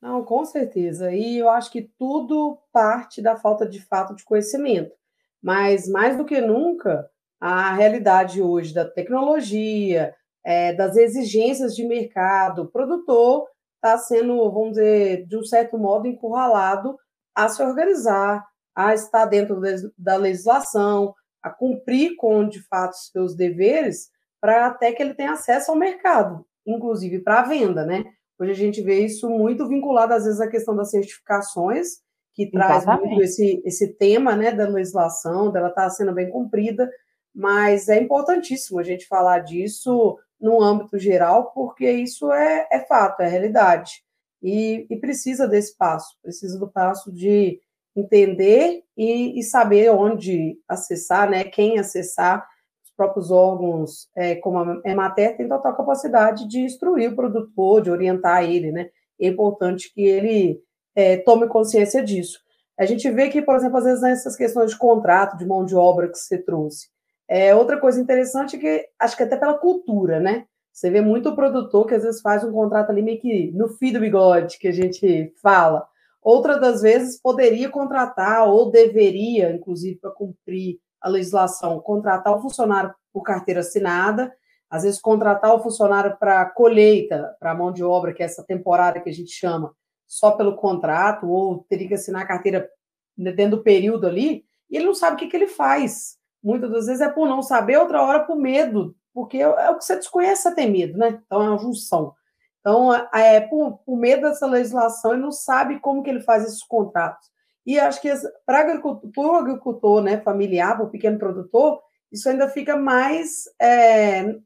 [0.00, 1.12] Não, com certeza.
[1.12, 4.94] E eu acho que tudo parte da falta de fato de conhecimento.
[5.42, 7.10] Mas, mais do que nunca,
[7.40, 12.62] a realidade hoje da tecnologia, é, das exigências de mercado.
[12.62, 16.96] O produtor está sendo, vamos dizer, de um certo modo, encurralado
[17.34, 19.60] a se organizar, a estar dentro
[19.96, 24.08] da legislação, a cumprir com, de fato, seus deveres,
[24.40, 28.04] para até que ele tenha acesso ao mercado, inclusive para a venda, né?
[28.38, 32.02] Hoje a gente vê isso muito vinculado, às vezes, à questão das certificações,
[32.34, 36.90] que traz muito esse, esse tema né, da legislação, dela estar tá sendo bem cumprida,
[37.34, 43.22] mas é importantíssimo a gente falar disso no âmbito geral, porque isso é, é fato,
[43.22, 44.04] é realidade.
[44.42, 47.58] E, e, precisa desse passo, precisa do passo de
[47.96, 52.46] entender e, e, saber onde acessar, né, quem acessar.
[52.84, 57.90] Os próprios órgãos, é, como a Emater, têm total capacidade de instruir o produtor, de
[57.90, 58.90] orientar ele, né?
[59.18, 60.60] É importante que ele
[60.94, 62.38] é, tome consciência disso.
[62.78, 65.74] A gente vê que, por exemplo, às vezes nessas questões de contrato, de mão de
[65.74, 66.88] obra que você trouxe,
[67.28, 70.46] é, outra coisa interessante é que, acho que até pela cultura, né?
[70.72, 73.92] Você vê muito produtor que às vezes faz um contrato ali meio que no fio
[73.92, 75.86] do bigode, que a gente fala.
[76.20, 82.92] Outras das vezes poderia contratar, ou deveria, inclusive, para cumprir a legislação, contratar o funcionário
[83.12, 84.34] por carteira assinada,
[84.68, 89.00] às vezes contratar o funcionário para colheita, para mão de obra, que é essa temporada
[89.00, 89.72] que a gente chama,
[90.06, 92.68] só pelo contrato, ou teria que assinar a carteira
[93.16, 96.16] dentro do período ali, e ele não sabe o que, que ele faz.
[96.44, 99.84] Muitas das vezes é por não saber, outra hora por medo, porque é o que
[99.84, 101.22] você desconhece, você tem medo, né?
[101.24, 102.12] Então é uma junção.
[102.60, 106.62] Então, é, por, por medo dessa legislação, ele não sabe como que ele faz esses
[106.62, 107.28] contratos.
[107.64, 108.12] E acho que
[108.44, 108.80] para
[109.16, 111.80] o agricultor né, familiar, para o pequeno produtor,
[112.12, 114.36] isso ainda fica mais é,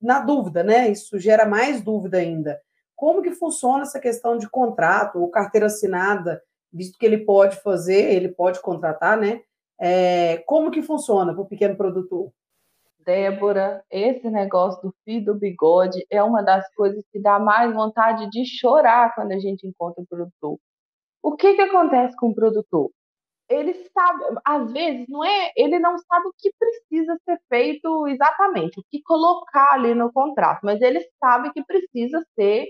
[0.00, 0.88] na dúvida, né?
[0.88, 2.58] Isso gera mais dúvida ainda.
[2.94, 8.12] Como que funciona essa questão de contrato ou carteira assinada, visto que ele pode fazer,
[8.14, 9.42] ele pode contratar, né?
[9.78, 12.32] É, como que funciona para o pequeno produtor?
[13.06, 18.28] Débora, esse negócio do fio do bigode é uma das coisas que dá mais vontade
[18.30, 20.58] de chorar quando a gente encontra o produtor.
[21.22, 22.90] O que, que acontece com o produtor?
[23.48, 28.80] Ele sabe, às vezes, não é, ele não sabe o que precisa ser feito exatamente,
[28.80, 32.66] o que colocar ali no contrato, mas ele sabe que precisa ser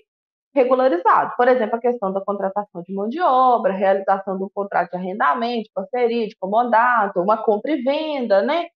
[0.56, 1.34] regularizado.
[1.36, 5.64] Por exemplo, a questão da contratação de mão de obra, realização do contrato de arrendamento,
[5.64, 8.66] de parceria, de comodato, uma compra e venda, né?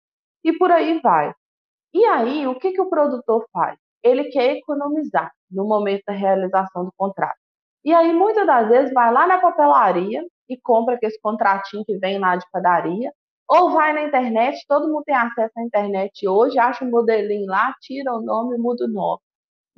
[0.45, 1.33] E por aí vai.
[1.95, 3.77] E aí, o que, que o produtor faz?
[4.03, 7.39] Ele quer economizar no momento da realização do contrato.
[7.85, 12.19] E aí, muitas das vezes, vai lá na papelaria e compra aquele contratinho que vem
[12.19, 13.11] lá de padaria,
[13.49, 17.75] ou vai na internet, todo mundo tem acesso à internet hoje, acha um modelinho lá,
[17.81, 19.21] tira o nome muda o nome.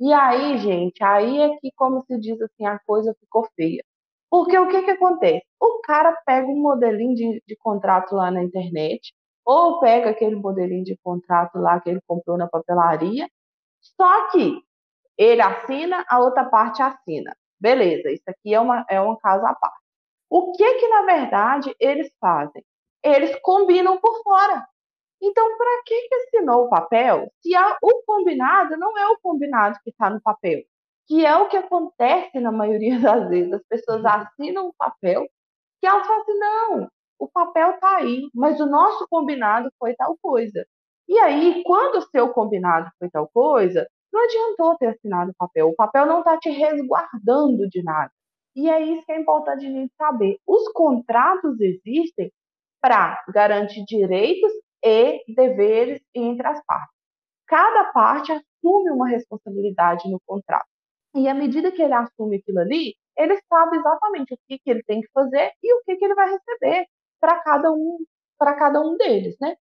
[0.03, 3.81] E aí, gente, aí é que, como se diz assim, a coisa ficou feia.
[4.29, 5.45] Porque o que, que acontece?
[5.57, 9.13] O cara pega um modelinho de, de contrato lá na internet,
[9.45, 13.29] ou pega aquele modelinho de contrato lá que ele comprou na papelaria,
[13.79, 14.59] só que
[15.17, 17.33] ele assina, a outra parte assina.
[17.57, 19.77] Beleza, isso aqui é, uma, é um caso à parte.
[20.29, 22.61] O que que, na verdade, eles fazem?
[23.01, 24.67] Eles combinam por fora.
[25.25, 29.89] Então, para que, assinou o papel se há, o combinado não é o combinado que
[29.89, 30.63] está no papel?
[31.07, 33.53] Que é o que acontece na maioria das vezes.
[33.53, 34.07] As pessoas uhum.
[34.07, 35.25] assinam um papel
[35.79, 36.87] que elas falam assim, não,
[37.19, 40.65] o papel está aí, mas o nosso combinado foi tal coisa.
[41.07, 45.69] E aí, quando o seu combinado foi tal coisa, não adiantou ter assinado o papel.
[45.69, 48.11] O papel não está te resguardando de nada.
[48.55, 50.37] E é isso que é importante a gente saber.
[50.45, 52.31] Os contratos existem
[52.81, 54.51] para garantir direitos
[54.83, 56.93] e deveres entre as partes.
[57.47, 60.67] Cada parte assume uma responsabilidade no contrato.
[61.15, 64.83] E à medida que ele assume aquilo ali, ele sabe exatamente o que, que ele
[64.83, 66.87] tem que fazer e o que, que ele vai receber
[67.19, 67.97] para cada um
[68.37, 69.55] para cada um deles, né?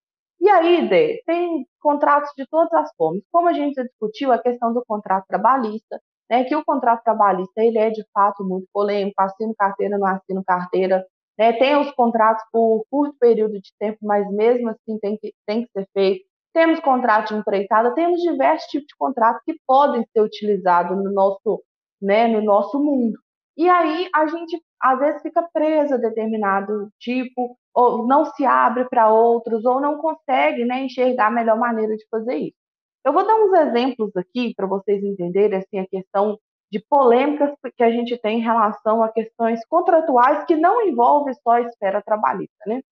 [0.40, 3.22] E aí, Dê, tem contratos de todas as formas.
[3.32, 6.00] Como a gente discutiu, a questão do contrato trabalhista,
[6.30, 10.44] né, que o contrato trabalhista ele é de fato muito polêmico, assino carteira, não assino
[10.44, 11.04] carteira,
[11.38, 15.64] né, tem os contratos por curto período de tempo, mas mesmo assim tem que, tem
[15.64, 16.26] que ser feito.
[16.52, 21.62] Temos contrato de empreitada, temos diversos tipos de contratos que podem ser utilizados no nosso,
[22.02, 23.18] né, no nosso mundo.
[23.56, 28.88] E aí a gente às vezes fica presa a determinado tipo, ou não se abre
[28.88, 32.56] para outros, ou não consegue né, enxergar a melhor maneira de fazer isso.
[33.04, 36.38] Eu vou dar uns exemplos aqui para vocês entenderem assim, a questão
[36.70, 41.52] de polêmicas que a gente tem em relação a questões contratuais que não envolvem só
[41.52, 42.54] a esfera trabalhista.
[42.66, 42.82] Né?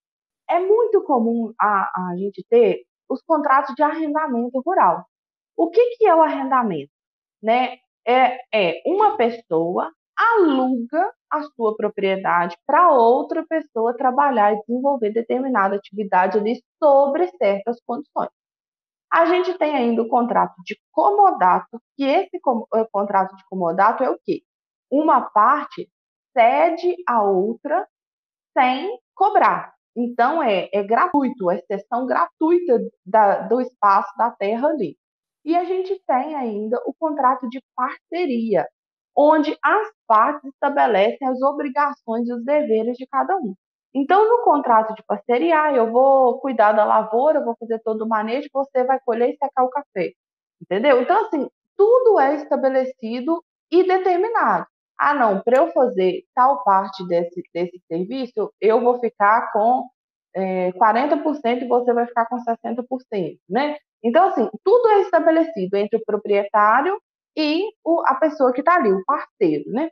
[0.49, 5.05] É muito comum a, a gente ter os contratos de arrendamento rural.
[5.57, 6.91] O que, que é o arrendamento?
[7.43, 7.79] Né?
[8.07, 15.77] É, é uma pessoa aluga a sua propriedade para outra pessoa trabalhar e desenvolver determinada
[15.77, 18.31] atividade ali sobre certas condições.
[19.13, 24.11] A gente tem ainda o contrato de comodato, que esse eh, contrato de comodato é
[24.11, 24.43] o quê?
[24.91, 25.89] Uma parte
[26.37, 27.87] cede a outra
[28.57, 29.75] sem cobrar.
[29.97, 34.97] Então, é, é gratuito, é exceção gratuita da, do espaço da terra ali.
[35.45, 38.67] E a gente tem ainda o contrato de parceria,
[39.17, 43.55] onde as partes estabelecem as obrigações e os deveres de cada um.
[43.99, 48.09] Então, no contrato de parceria, ah, eu vou cuidar da lavoura, vou fazer todo o
[48.09, 50.13] manejo, você vai colher e secar o café.
[50.61, 51.01] Entendeu?
[51.01, 54.67] Então, assim, tudo é estabelecido e determinado.
[54.99, 59.89] Ah, não, para eu fazer tal parte desse, desse serviço, eu vou ficar com
[60.35, 63.79] é, 40% e você vai ficar com 60%, né?
[64.03, 67.01] Então, assim, tudo é estabelecido entre o proprietário
[67.35, 69.89] e o, a pessoa que está ali, o parceiro, né?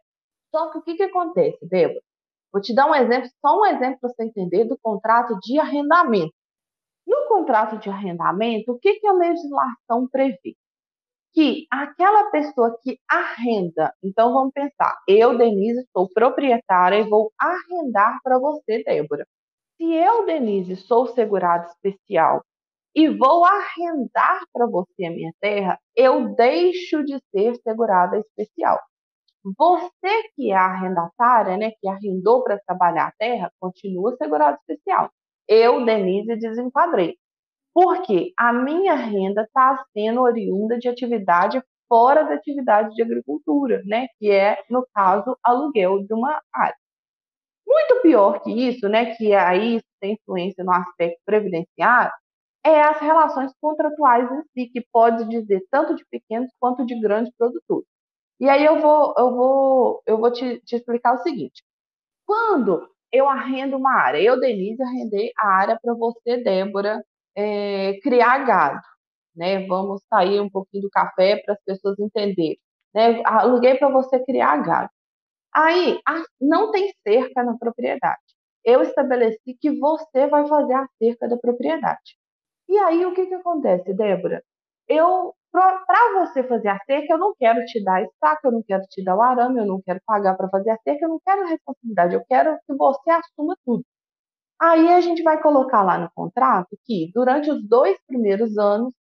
[0.55, 2.03] Só que o que, que acontece, Débora?
[2.55, 6.33] Vou te dar um exemplo, só um exemplo para você entender do contrato de arrendamento.
[7.05, 10.55] No contrato de arrendamento, o que, que a legislação prevê?
[11.33, 18.21] Que aquela pessoa que arrenda, então vamos pensar, eu, Denise, sou proprietária e vou arrendar
[18.23, 19.27] para você, Débora.
[19.77, 22.41] Se eu, Denise, sou segurado especial
[22.95, 28.79] e vou arrendar para você a minha terra, eu deixo de ser segurada especial.
[29.45, 35.11] Você que é arrendatária, né, que arrendou para trabalhar a terra, continua segurado especial.
[35.49, 37.17] Eu, Denise, desenquadrei.
[37.75, 44.07] Porque a minha renda está sendo oriunda de atividade fora da atividade de agricultura, né,
[44.19, 46.77] que é, no caso, aluguel de uma área.
[47.67, 52.13] Muito pior que isso, né, que aí tem influência no aspecto previdenciário,
[52.65, 57.33] é as relações contratuais em si, que pode dizer tanto de pequenos quanto de grandes
[57.37, 57.87] produtores.
[58.41, 61.63] E aí eu vou, eu vou, eu vou te, te explicar o seguinte.
[62.27, 67.05] Quando eu arrendo uma área, eu, Denise, arrendei a área para você, Débora,
[67.37, 68.81] é, criar gado.
[69.37, 69.67] Né?
[69.67, 72.59] Vamos sair um pouquinho do café para as pessoas entenderem.
[72.95, 73.23] Né?
[73.25, 74.91] Aluguei para você criar gado.
[75.55, 76.01] Aí,
[76.41, 78.21] não tem cerca na propriedade.
[78.65, 82.17] Eu estabeleci que você vai fazer a cerca da propriedade.
[82.69, 84.43] E aí, o que, que acontece, Débora?
[84.89, 88.83] Eu para você fazer a cerca, eu não quero te dar estaca, eu não quero
[88.91, 91.47] te dar o arame, eu não quero pagar para fazer a cerca, eu não quero
[91.47, 93.85] responsabilidade, eu quero que você assuma tudo.
[94.61, 98.93] Aí a gente vai colocar lá no contrato que durante os dois primeiros anos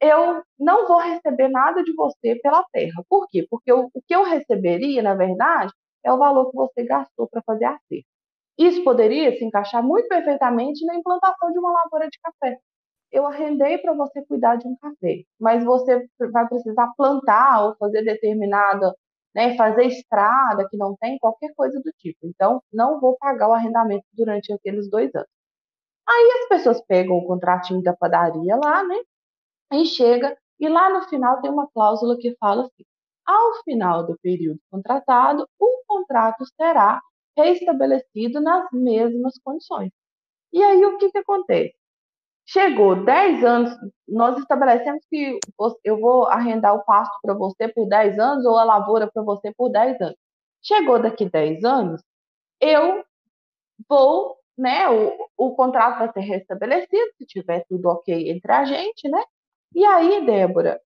[0.00, 3.04] eu não vou receber nada de você pela terra.
[3.08, 3.46] Por quê?
[3.50, 5.72] Porque eu, o que eu receberia, na verdade,
[6.04, 8.06] é o valor que você gastou para fazer a cerca.
[8.58, 12.58] Isso poderia se encaixar muito perfeitamente na implantação de uma lavoura de café
[13.12, 18.02] eu arrendei para você cuidar de um café, mas você vai precisar plantar ou fazer
[18.02, 18.94] determinada,
[19.34, 22.18] né, fazer estrada que não tem qualquer coisa do tipo.
[22.24, 25.28] Então, não vou pagar o arrendamento durante aqueles dois anos.
[26.08, 28.96] Aí as pessoas pegam o contratinho da padaria lá, né,
[29.72, 32.84] e chega e lá no final tem uma cláusula que fala assim:
[33.26, 37.00] ao final do período contratado, o contrato será
[37.36, 39.90] reestabelecido nas mesmas condições.
[40.52, 41.74] E aí o que, que acontece?
[42.44, 43.70] Chegou 10 anos,
[44.08, 45.38] nós estabelecemos que
[45.84, 49.52] eu vou arrendar o pasto para você por 10 anos ou a lavoura para você
[49.56, 50.16] por 10 anos.
[50.62, 52.02] Chegou daqui 10 anos,
[52.60, 53.04] eu
[53.88, 59.08] vou, né, o, o contrato vai ser restabelecido, se tiver tudo ok entre a gente,
[59.08, 59.22] né?
[59.74, 60.80] E aí, Débora,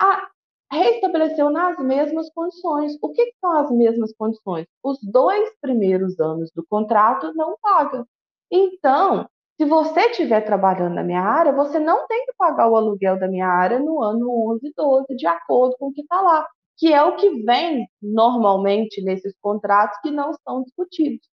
[0.00, 0.28] a,
[0.70, 2.96] reestabeleceu nas mesmas condições.
[3.02, 4.66] O que, que são as mesmas condições?
[4.82, 8.06] Os dois primeiros anos do contrato não pagam.
[8.50, 9.28] Então,
[9.58, 13.26] se você estiver trabalhando na minha área, você não tem que pagar o aluguel da
[13.26, 16.46] minha área no ano 11, 12, de acordo com o que está lá,
[16.76, 21.28] que é o que vem normalmente nesses contratos que não são discutidos.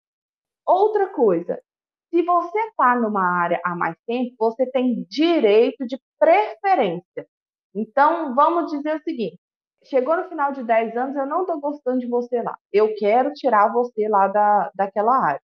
[0.67, 1.61] Outra coisa,
[2.11, 7.27] se você está numa área há mais tempo, você tem direito de preferência.
[7.75, 9.39] Então, vamos dizer o seguinte:
[9.85, 12.57] chegou no final de 10 anos, eu não estou gostando de você lá.
[12.73, 15.41] Eu quero tirar você lá da, daquela área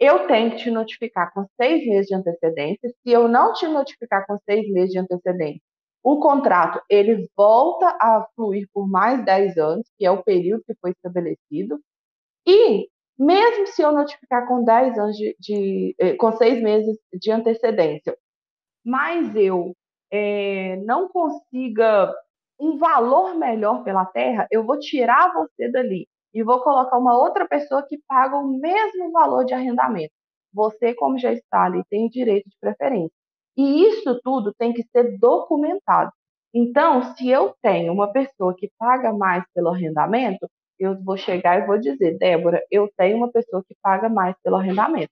[0.00, 2.88] eu tenho que te notificar com seis meses de antecedência.
[3.02, 5.60] Se eu não te notificar com seis meses de antecedência,
[6.02, 10.74] o contrato ele volta a fluir por mais dez anos, que é o período que
[10.80, 11.78] foi estabelecido.
[12.46, 12.88] E
[13.18, 18.16] mesmo se eu notificar com dez anos de, de eh, com seis meses de antecedência,
[18.84, 19.76] mas eu
[20.10, 22.12] é, não consiga
[22.58, 27.46] um valor melhor pela terra, eu vou tirar você dali e vou colocar uma outra
[27.48, 30.12] pessoa que paga o mesmo valor de arrendamento.
[30.52, 33.12] Você, como já está ali, tem direito de preferência.
[33.56, 36.10] E isso tudo tem que ser documentado.
[36.52, 41.66] Então, se eu tenho uma pessoa que paga mais pelo arrendamento, eu vou chegar e
[41.66, 45.10] vou dizer, Débora, eu tenho uma pessoa que paga mais pelo arrendamento.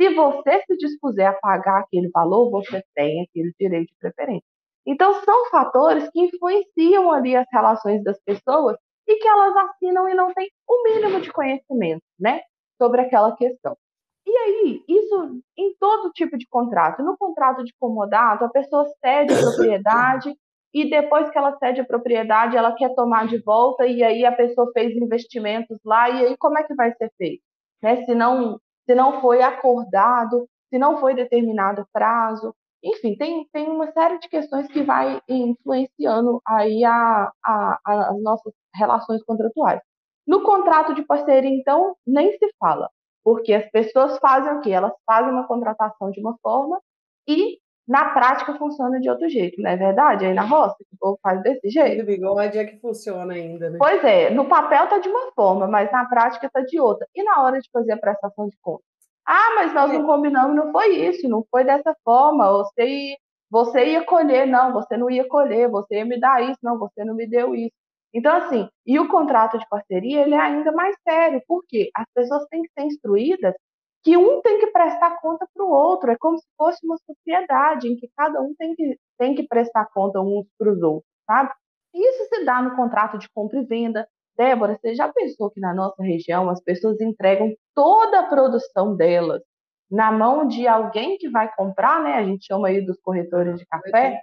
[0.00, 4.46] Se você se dispuser a pagar aquele valor, você tem aquele direito de preferência.
[4.86, 8.76] Então, são fatores que influenciam ali as relações das pessoas
[9.10, 12.42] e que elas assinam e não têm o mínimo de conhecimento, né,
[12.80, 13.76] sobre aquela questão.
[14.24, 17.02] E aí, isso em todo tipo de contrato.
[17.02, 20.32] No contrato de comodato, a pessoa cede a propriedade
[20.72, 24.30] e depois que ela cede a propriedade, ela quer tomar de volta e aí a
[24.30, 27.42] pessoa fez investimentos lá e aí como é que vai ser feito?
[27.82, 28.04] Né?
[28.04, 33.90] Se não, se não foi acordado, se não foi determinado prazo, enfim, tem, tem uma
[33.92, 39.80] série de questões que vai influenciando aí a, a, a, as nossas relações contratuais.
[40.26, 42.88] No contrato de parceria, então, nem se fala,
[43.24, 44.70] porque as pessoas fazem o quê?
[44.70, 46.80] Elas fazem uma contratação de uma forma
[47.28, 47.58] e
[47.90, 50.24] Na prática funciona de outro jeito, não é verdade?
[50.24, 52.02] Aí na roça, o povo faz desse jeito.
[52.02, 53.78] O bigode é que funciona ainda, né?
[53.78, 57.04] Pois é, no papel tá de uma forma, mas na prática tá de outra.
[57.14, 58.86] E na hora de fazer a prestação de contas?
[59.32, 62.50] Ah, mas nós não combinamos, não foi isso, não foi dessa forma.
[62.50, 63.16] Você
[63.50, 67.04] você ia colher, não, você não ia colher, você ia me dar isso, não, você
[67.04, 67.72] não me deu isso.
[68.14, 72.44] Então, assim, e o contrato de parceria, ele é ainda mais sério, porque as pessoas
[72.48, 73.54] têm que ser instruídas
[74.02, 77.88] que um tem que prestar conta para o outro, é como se fosse uma sociedade
[77.88, 81.52] em que cada um tem que, tem que prestar conta uns para os outros, sabe?
[81.94, 84.08] Isso se dá no contrato de compra e venda.
[84.36, 89.42] Débora, você já pensou que na nossa região as pessoas entregam toda a produção delas
[89.90, 92.14] na mão de alguém que vai comprar, né?
[92.14, 94.22] A gente chama aí dos corretores de café,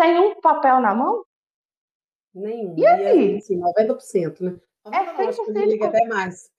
[0.00, 1.24] sem um papel na mão?
[2.34, 2.74] Nenhum.
[2.78, 3.40] E aí?
[3.42, 4.56] Sim, 90%, né?
[4.86, 5.84] É 100% de...
[5.84, 6.50] até mais.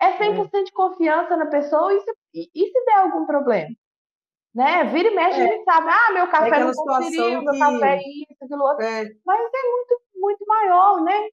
[0.00, 0.62] É 100% é.
[0.62, 3.74] de confiança na pessoa e se, e, se der algum problema?
[4.54, 4.84] Né?
[4.84, 5.44] Vira e mexe, é.
[5.44, 8.84] a gente sabe, ah, meu café é não conferiu, meu café é isso, aquilo outro.
[8.84, 9.04] É.
[9.26, 11.28] Mas é muito, muito maior, né?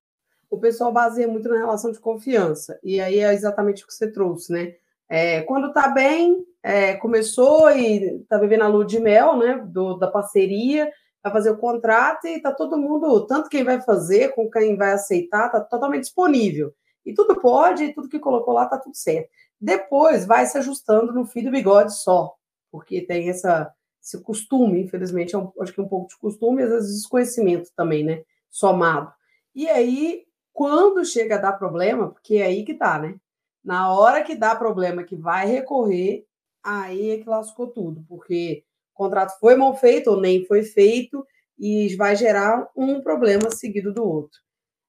[0.55, 2.79] O pessoal baseia muito na relação de confiança.
[2.81, 4.73] E aí é exatamente o que você trouxe, né?
[5.09, 9.61] É, quando tá bem, é, começou e tá vivendo a lua de mel, né?
[9.67, 10.89] Do, da parceria,
[11.21, 14.93] vai fazer o contrato e tá todo mundo, tanto quem vai fazer, com quem vai
[14.93, 16.73] aceitar, tá totalmente disponível.
[17.05, 19.29] E tudo pode, tudo que colocou lá tá tudo certo.
[19.59, 22.33] Depois vai se ajustando no fio do bigode só,
[22.71, 23.69] porque tem essa,
[24.01, 27.69] esse costume, infelizmente, é um, acho que é um pouco de costume, às vezes desconhecimento
[27.75, 28.23] também, né?
[28.49, 29.11] Somado.
[29.53, 30.24] E aí,
[30.55, 33.17] quando chega a dar problema, porque é aí que tá, né?
[33.61, 36.25] Na hora que dá problema, que vai recorrer,
[36.63, 41.27] aí é que lascou tudo, porque o contrato foi mal feito ou nem foi feito
[41.59, 44.39] e vai gerar um problema seguido do outro.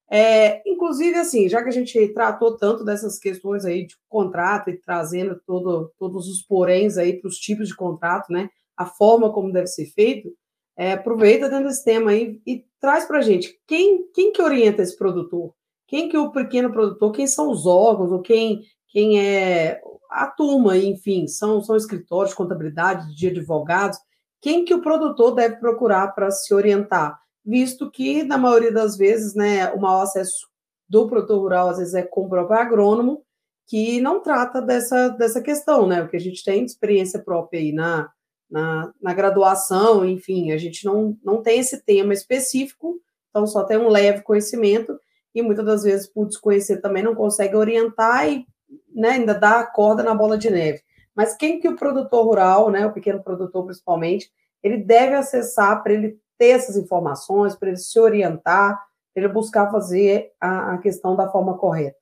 [0.09, 4.79] É, inclusive, assim, já que a gente tratou tanto dessas questões aí de contrato e
[4.79, 8.49] trazendo todo, todos os poréns aí para os tipos de contrato, né?
[8.77, 10.33] A forma como deve ser feito,
[10.77, 14.97] é, aproveita dentro desse tema aí e traz para gente quem, quem que orienta esse
[14.97, 15.55] produtor?
[15.87, 17.13] Quem que é o pequeno produtor?
[17.13, 18.11] Quem são os órgãos?
[18.11, 23.99] Ou quem, quem é a turma, enfim, são, são escritórios de contabilidade, de advogados?
[24.41, 27.19] Quem que o produtor deve procurar para se orientar?
[27.47, 30.49] visto que, na maioria das vezes, né, o maior acesso
[30.89, 33.23] do produtor rural, às vezes, é com o próprio agrônomo,
[33.69, 36.03] que não trata dessa, dessa questão, né?
[36.03, 38.11] O que a gente tem experiência própria aí na,
[38.51, 43.77] na, na, graduação, enfim, a gente não, não tem esse tema específico, então só tem
[43.77, 44.99] um leve conhecimento,
[45.35, 48.47] e muitas das vezes, por desconhecer, também não consegue orientar e
[48.95, 50.81] né, ainda dá a corda na bola de neve.
[51.15, 54.31] Mas quem que o produtor rural, né, o pequeno produtor principalmente,
[54.63, 58.83] ele deve acessar para ele ter essas informações, para ele se orientar,
[59.15, 61.97] para ele buscar fazer a, a, questão da forma correta.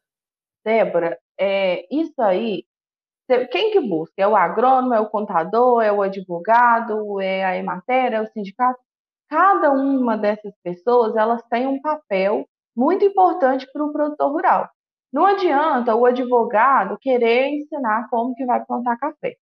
[0.64, 2.64] Débora, é, isso aí,
[3.50, 4.14] quem que busca?
[4.18, 8.78] É o agrônomo, é o contador, é o advogado, é a Emater, é o sindicato?
[9.28, 12.46] Cada uma dessas pessoas, elas têm um papel
[12.76, 14.68] muito importante para o produtor rural.
[15.12, 19.36] Não adianta o advogado querer ensinar como que vai plantar café.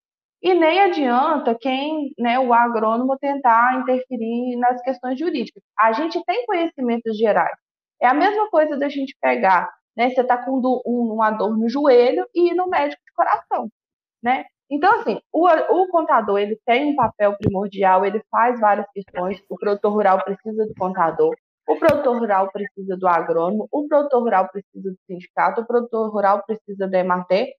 [0.41, 5.61] E nem adianta quem, né, o agrônomo tentar interferir nas questões jurídicas.
[5.77, 7.55] A gente tem conhecimentos gerais.
[8.01, 9.69] É a mesma coisa da gente pegar,
[9.99, 13.67] né, você está com um, uma dor no joelho e ir no médico de coração,
[14.23, 14.45] né?
[14.71, 19.57] Então, assim, o, o contador, ele tem um papel primordial, ele faz várias questões, o
[19.57, 21.35] produtor rural precisa do contador,
[21.67, 26.43] o produtor rural precisa do agrônomo, o produtor rural precisa do sindicato, o produtor rural
[26.45, 27.53] precisa do EMATE,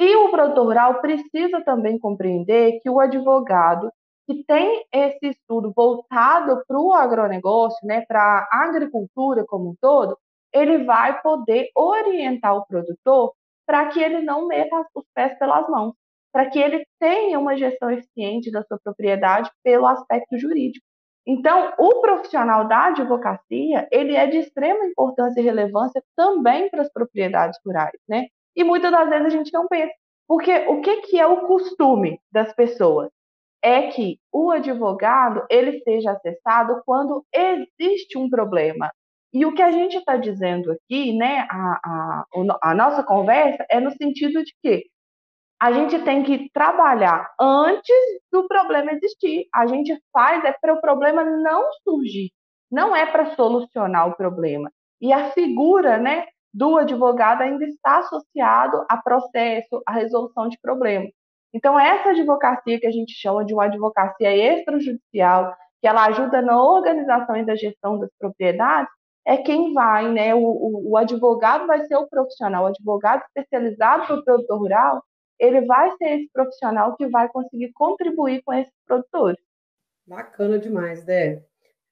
[0.00, 3.88] e o produtor rural precisa também compreender que o advogado
[4.26, 10.18] que tem esse estudo voltado para o agronegócio, né, para a agricultura como um todo,
[10.54, 13.32] ele vai poder orientar o produtor
[13.66, 15.94] para que ele não meta os pés pelas mãos,
[16.32, 20.84] para que ele tenha uma gestão eficiente da sua propriedade pelo aspecto jurídico.
[21.26, 26.92] Então, o profissional da advocacia, ele é de extrema importância e relevância também para as
[26.92, 28.26] propriedades rurais, né?
[28.54, 29.92] E muitas das vezes a gente não pensa.
[30.28, 33.10] Porque o que, que é o costume das pessoas?
[33.62, 38.90] É que o advogado ele seja acessado quando existe um problema.
[39.34, 42.24] E o que a gente está dizendo aqui, né, a, a,
[42.62, 44.84] a nossa conversa é no sentido de que
[45.60, 47.96] a gente tem que trabalhar antes
[48.30, 49.48] do problema existir.
[49.52, 52.30] A gente faz é para o problema não surgir,
[52.70, 54.70] não é para solucionar o problema.
[55.00, 61.10] E a figura, né, do advogado ainda está associado a processo, a resolução de problemas.
[61.52, 66.62] Então, essa advocacia que a gente chama de uma advocacia extrajudicial, que ela ajuda na
[66.62, 68.92] organização e da gestão das propriedades,
[69.26, 70.34] é quem vai, né?
[70.34, 75.02] O, o, o advogado vai ser o profissional, o advogado especializado para o produtor rural,
[75.38, 79.40] ele vai ser esse profissional que vai conseguir contribuir com esses produtores.
[80.06, 81.42] Bacana demais, Dé.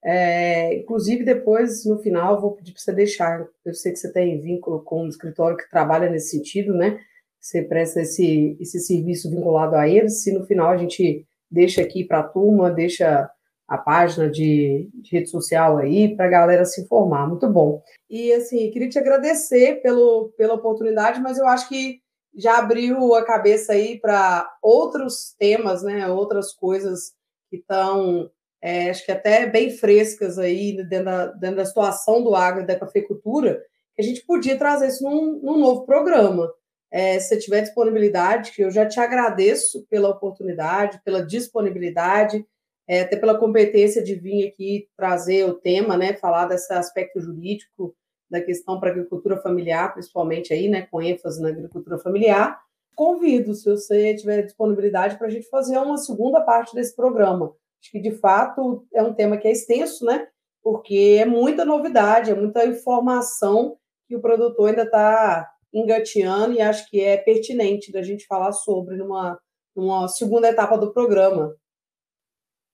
[0.05, 3.47] É, inclusive, depois, no final, vou pedir para você deixar.
[3.65, 7.01] Eu sei que você tem vínculo com um escritório que trabalha nesse sentido, né?
[7.41, 10.23] Você presta esse, esse serviço vinculado a eles.
[10.23, 13.31] Se no final a gente deixa aqui para a turma, deixa
[13.73, 17.27] a página de, de rede social aí para a galera se informar.
[17.27, 17.83] Muito bom.
[18.09, 22.03] E assim, queria te agradecer pelo, pela oportunidade, mas eu acho que
[22.37, 26.07] já abriu a cabeça aí para outros temas, né?
[26.07, 27.13] Outras coisas
[27.49, 32.35] que estão, é, acho que até bem frescas aí dentro da, dentro da situação do
[32.35, 33.59] agro e da cafeicultura,
[33.95, 36.53] que a gente podia trazer isso num, num novo programa.
[36.91, 42.47] É, se tiver disponibilidade, que eu já te agradeço pela oportunidade, pela disponibilidade,
[42.89, 47.95] é, até pela competência de vir aqui trazer o tema, né, falar desse aspecto jurídico
[48.31, 52.59] da questão para agricultura familiar, principalmente aí, né, com ênfase na agricultura familiar.
[52.95, 57.55] Convido, se você tiver disponibilidade, para a gente fazer uma segunda parte desse programa.
[57.81, 60.27] Acho que, de fato, é um tema que é extenso, né?
[60.63, 63.77] Porque é muita novidade, é muita informação
[64.07, 68.97] que o produtor ainda está engateando e acho que é pertinente da gente falar sobre
[68.97, 69.39] numa,
[69.75, 71.55] numa segunda etapa do programa.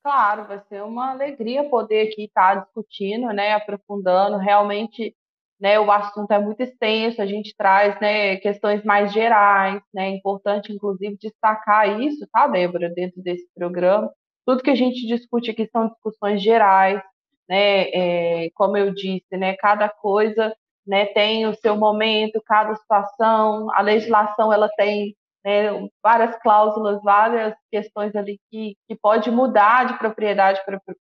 [0.08, 4.38] Claro, vai ser uma alegria poder aqui estar discutindo, né, aprofundando.
[4.38, 5.14] Realmente
[5.60, 10.10] né, o assunto é muito extenso, a gente traz né, questões mais gerais, né, é
[10.16, 14.10] importante, inclusive, destacar isso, tá, Débora, dentro desse programa.
[14.46, 17.02] Tudo que a gente discute aqui são discussões gerais,
[17.46, 17.90] né,
[18.46, 20.56] é, como eu disse, né, cada coisa
[20.86, 27.54] né, tem o seu momento, cada situação, a legislação ela tem né, várias cláusulas, várias
[27.70, 30.60] questões ali que, que pode mudar de propriedade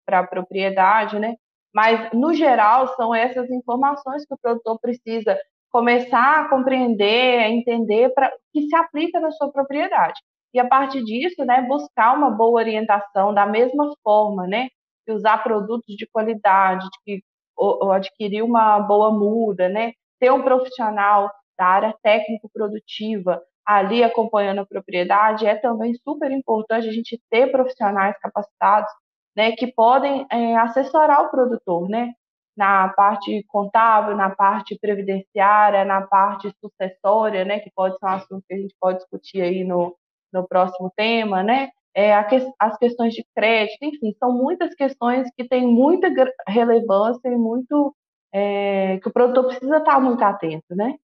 [0.07, 1.35] para propriedade, né?
[1.74, 5.39] Mas, no geral, são essas informações que o produtor precisa
[5.70, 10.20] começar a compreender, a entender, para que se aplica na sua propriedade.
[10.53, 14.68] E, a partir disso, né, buscar uma boa orientação da mesma forma, né?
[15.09, 17.22] Usar produtos de qualidade, de,
[17.57, 19.93] ou, ou adquirir uma boa muda, né?
[20.20, 26.93] Ter um profissional da área técnico-produtiva ali acompanhando a propriedade, é também super importante a
[26.93, 28.91] gente ter profissionais capacitados
[29.37, 32.13] né, que podem é, assessorar o produtor, né,
[32.57, 38.45] na parte contábil, na parte previdenciária, na parte sucessória, né, que pode ser um assunto
[38.47, 39.97] que a gente pode discutir aí no,
[40.33, 42.15] no próximo tema, né, é,
[42.59, 46.09] as questões de crédito, enfim, são muitas questões que têm muita
[46.49, 47.95] relevância e muito
[48.33, 50.95] é, que o produtor precisa estar muito atento, né?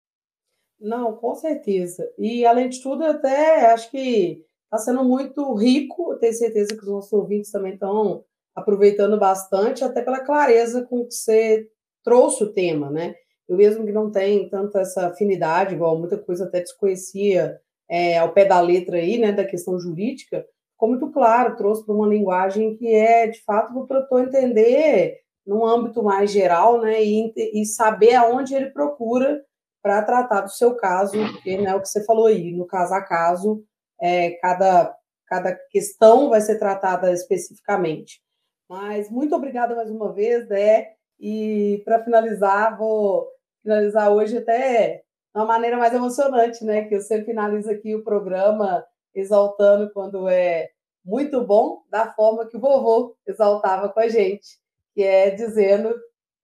[0.80, 2.08] Não, com certeza.
[2.18, 6.88] E além de tudo, até acho que Está sendo muito rico, tenho certeza que os
[6.88, 8.22] nossos ouvintes também estão
[8.54, 11.66] aproveitando bastante, até pela clareza com que você
[12.04, 13.14] trouxe o tema, né?
[13.48, 17.58] Eu mesmo que não tenho tanta essa afinidade, igual muita coisa até desconhecia
[17.88, 21.94] é, ao pé da letra aí, né, da questão jurídica, ficou muito claro, trouxe para
[21.94, 25.16] uma linguagem que é, de fato, para produtor entender
[25.46, 29.42] num âmbito mais geral, né, e, e saber aonde ele procura
[29.82, 33.02] para tratar do seu caso, porque, né, o que você falou aí, no caso a
[33.02, 33.64] caso,
[34.00, 34.94] é, cada,
[35.26, 38.20] cada questão vai ser tratada especificamente.
[38.68, 40.94] Mas muito obrigada mais uma vez, Dé.
[41.18, 43.28] E para finalizar, vou
[43.62, 45.02] finalizar hoje até
[45.34, 46.84] de uma maneira mais emocionante, né?
[46.84, 50.68] Que eu sempre finalizo aqui o programa exaltando quando é
[51.04, 54.58] muito bom, da forma que o vovô exaltava com a gente,
[54.94, 55.94] que é dizendo: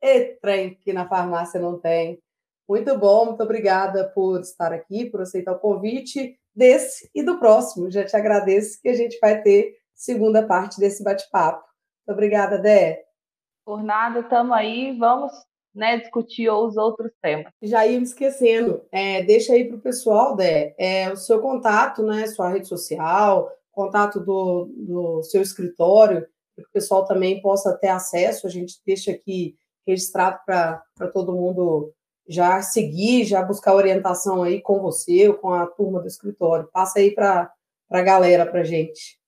[0.03, 2.19] e trem que na farmácia não tem.
[2.69, 7.91] Muito bom, muito obrigada por estar aqui, por aceitar o convite desse e do próximo.
[7.91, 11.65] Já te agradeço que a gente vai ter segunda parte desse bate-papo.
[12.07, 13.05] Muito obrigada, Dé.
[13.65, 15.33] Por nada, estamos aí, vamos
[15.75, 17.53] né, discutir os outros temas.
[17.63, 22.03] Já ia me esquecendo, é, deixa aí para o pessoal, Dé, é, o seu contato,
[22.03, 27.77] né, sua rede social, contato do, do seu escritório, para que o pessoal também possa
[27.77, 29.57] ter acesso, a gente deixa aqui
[29.87, 31.93] registrado para todo mundo
[32.29, 36.69] já seguir, já buscar orientação aí com você ou com a turma do escritório.
[36.73, 37.53] Passa aí para
[37.91, 39.19] a galera, para gente.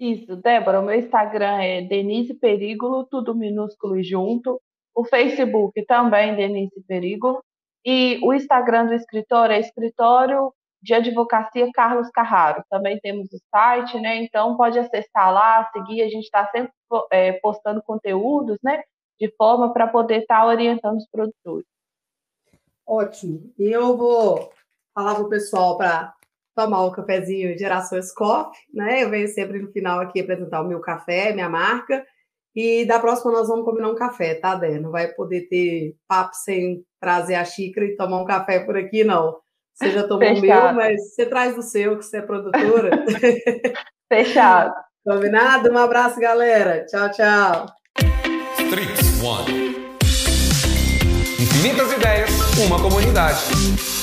[0.00, 4.60] Isso, Débora, o meu Instagram é Denise Perigo, tudo minúsculo e junto.
[4.94, 7.42] O Facebook também, Denise Perigo.
[7.84, 10.52] E o Instagram do escritório é Escritório
[10.82, 12.62] de Advocacia Carlos Carraro.
[12.70, 14.22] Também temos o site, né?
[14.22, 16.02] Então pode acessar lá, seguir.
[16.02, 16.72] A gente está sempre
[17.10, 18.80] é, postando conteúdos, né?
[19.20, 21.66] De forma para poder estar tá orientando os produtores.
[22.88, 23.52] Ótimo.
[23.58, 24.50] E eu vou
[24.94, 26.14] falar para o pessoal para
[26.56, 29.04] tomar o cafezinho Gerações Coffee, né?
[29.04, 32.04] Eu venho sempre no final aqui apresentar o meu café, minha marca.
[32.56, 34.80] E da próxima nós vamos combinar um café, tá, Dé?
[34.80, 39.04] Não vai poder ter papo sem trazer a xícara e tomar um café por aqui,
[39.04, 39.36] não.
[39.74, 43.04] Você já tomou o meu, mas você traz o seu, que você é produtora.
[44.12, 44.74] Fechado.
[45.06, 45.70] Combinado?
[45.70, 46.84] Um abraço, galera.
[46.86, 47.66] Tchau, tchau.
[48.58, 49.78] Streets One.
[51.40, 52.17] Infinitas ideias,
[52.66, 53.97] uma comunidade.